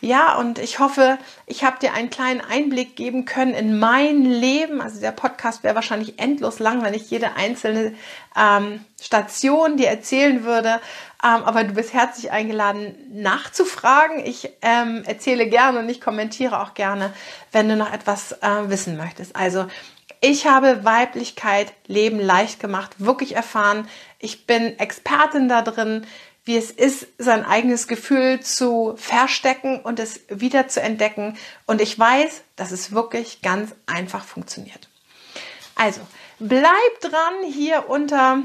Ja, 0.00 0.36
und 0.36 0.58
ich 0.58 0.80
hoffe, 0.80 1.18
ich 1.46 1.62
habe 1.62 1.78
dir 1.78 1.94
einen 1.94 2.10
kleinen 2.10 2.40
Einblick 2.40 2.96
geben 2.96 3.24
können 3.24 3.54
in 3.54 3.78
mein 3.78 4.24
Leben. 4.24 4.80
Also 4.80 5.00
der 5.00 5.12
Podcast 5.12 5.62
wäre 5.62 5.76
wahrscheinlich 5.76 6.18
endlos 6.18 6.58
lang, 6.58 6.82
wenn 6.82 6.94
ich 6.94 7.10
jede 7.10 7.36
einzelne 7.36 7.94
ähm, 8.36 8.84
Station 9.00 9.76
dir 9.76 9.88
erzählen 9.88 10.44
würde. 10.44 10.80
Ähm, 11.24 11.44
aber 11.44 11.64
du 11.64 11.74
bist 11.74 11.92
herzlich 11.92 12.30
eingeladen, 12.30 12.94
nachzufragen. 13.12 14.24
Ich 14.24 14.50
ähm, 14.62 15.02
erzähle 15.06 15.48
gerne 15.48 15.78
und 15.78 15.88
ich 15.88 16.00
kommentiere 16.00 16.60
auch 16.60 16.74
gerne, 16.74 17.12
wenn 17.52 17.68
du 17.68 17.76
noch 17.76 17.92
etwas 17.92 18.32
äh, 18.42 18.68
wissen 18.68 18.96
möchtest. 18.96 19.36
Also 19.36 19.66
ich 20.20 20.46
habe 20.46 20.84
Weiblichkeit, 20.84 21.72
Leben 21.86 22.20
leicht 22.20 22.60
gemacht, 22.60 22.92
wirklich 22.98 23.34
erfahren. 23.36 23.88
Ich 24.18 24.46
bin 24.46 24.78
Expertin 24.78 25.48
da 25.48 25.62
drin 25.62 26.06
wie 26.44 26.56
es 26.56 26.70
ist, 26.70 27.06
sein 27.18 27.44
eigenes 27.44 27.86
Gefühl 27.86 28.40
zu 28.40 28.94
verstecken 28.96 29.80
und 29.80 30.00
es 30.00 30.20
wieder 30.28 30.66
zu 30.68 30.82
entdecken. 30.82 31.36
Und 31.66 31.80
ich 31.80 31.96
weiß, 31.96 32.42
dass 32.56 32.72
es 32.72 32.92
wirklich 32.92 33.42
ganz 33.42 33.74
einfach 33.86 34.24
funktioniert. 34.24 34.88
Also, 35.76 36.00
bleib 36.40 37.00
dran 37.00 37.44
hier 37.52 37.88
unter 37.88 38.42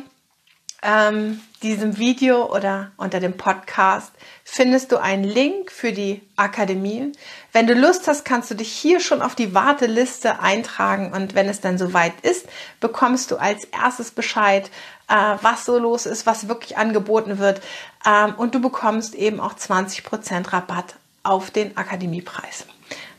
ähm, 0.83 1.41
diesem 1.63 1.97
Video 1.97 2.53
oder 2.53 2.91
unter 2.97 3.19
dem 3.19 3.35
Podcast 3.35 4.11
findest 4.43 4.91
du 4.91 4.97
einen 4.97 5.23
Link 5.23 5.71
für 5.71 5.91
die 5.91 6.21
Akademie. 6.35 7.11
Wenn 7.51 7.65
du 7.65 7.73
Lust 7.73 8.07
hast, 8.07 8.25
kannst 8.25 8.51
du 8.51 8.55
dich 8.55 8.71
hier 8.71 8.99
schon 8.99 9.23
auf 9.23 9.33
die 9.33 9.55
Warteliste 9.55 10.39
eintragen 10.39 11.13
und 11.13 11.33
wenn 11.33 11.49
es 11.49 11.61
dann 11.61 11.79
soweit 11.79 12.13
ist, 12.21 12.45
bekommst 12.79 13.31
du 13.31 13.37
als 13.37 13.65
erstes 13.65 14.11
Bescheid, 14.11 14.69
äh, 15.09 15.35
was 15.41 15.65
so 15.65 15.79
los 15.79 16.05
ist, 16.05 16.27
was 16.27 16.47
wirklich 16.47 16.77
angeboten 16.77 17.39
wird 17.39 17.61
ähm, 18.05 18.35
und 18.35 18.53
du 18.53 18.61
bekommst 18.61 19.15
eben 19.15 19.39
auch 19.39 19.55
20% 19.55 20.53
Rabatt 20.53 20.95
auf 21.23 21.49
den 21.49 21.75
Akademiepreis. 21.75 22.67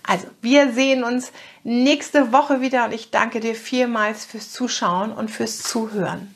Also, 0.04 0.26
wir 0.40 0.72
sehen 0.72 1.04
uns 1.04 1.32
nächste 1.64 2.32
Woche 2.32 2.62
wieder 2.62 2.86
und 2.86 2.94
ich 2.94 3.10
danke 3.10 3.40
dir 3.40 3.54
vielmals 3.54 4.24
fürs 4.24 4.52
Zuschauen 4.52 5.12
und 5.12 5.30
fürs 5.30 5.58
Zuhören. 5.58 6.34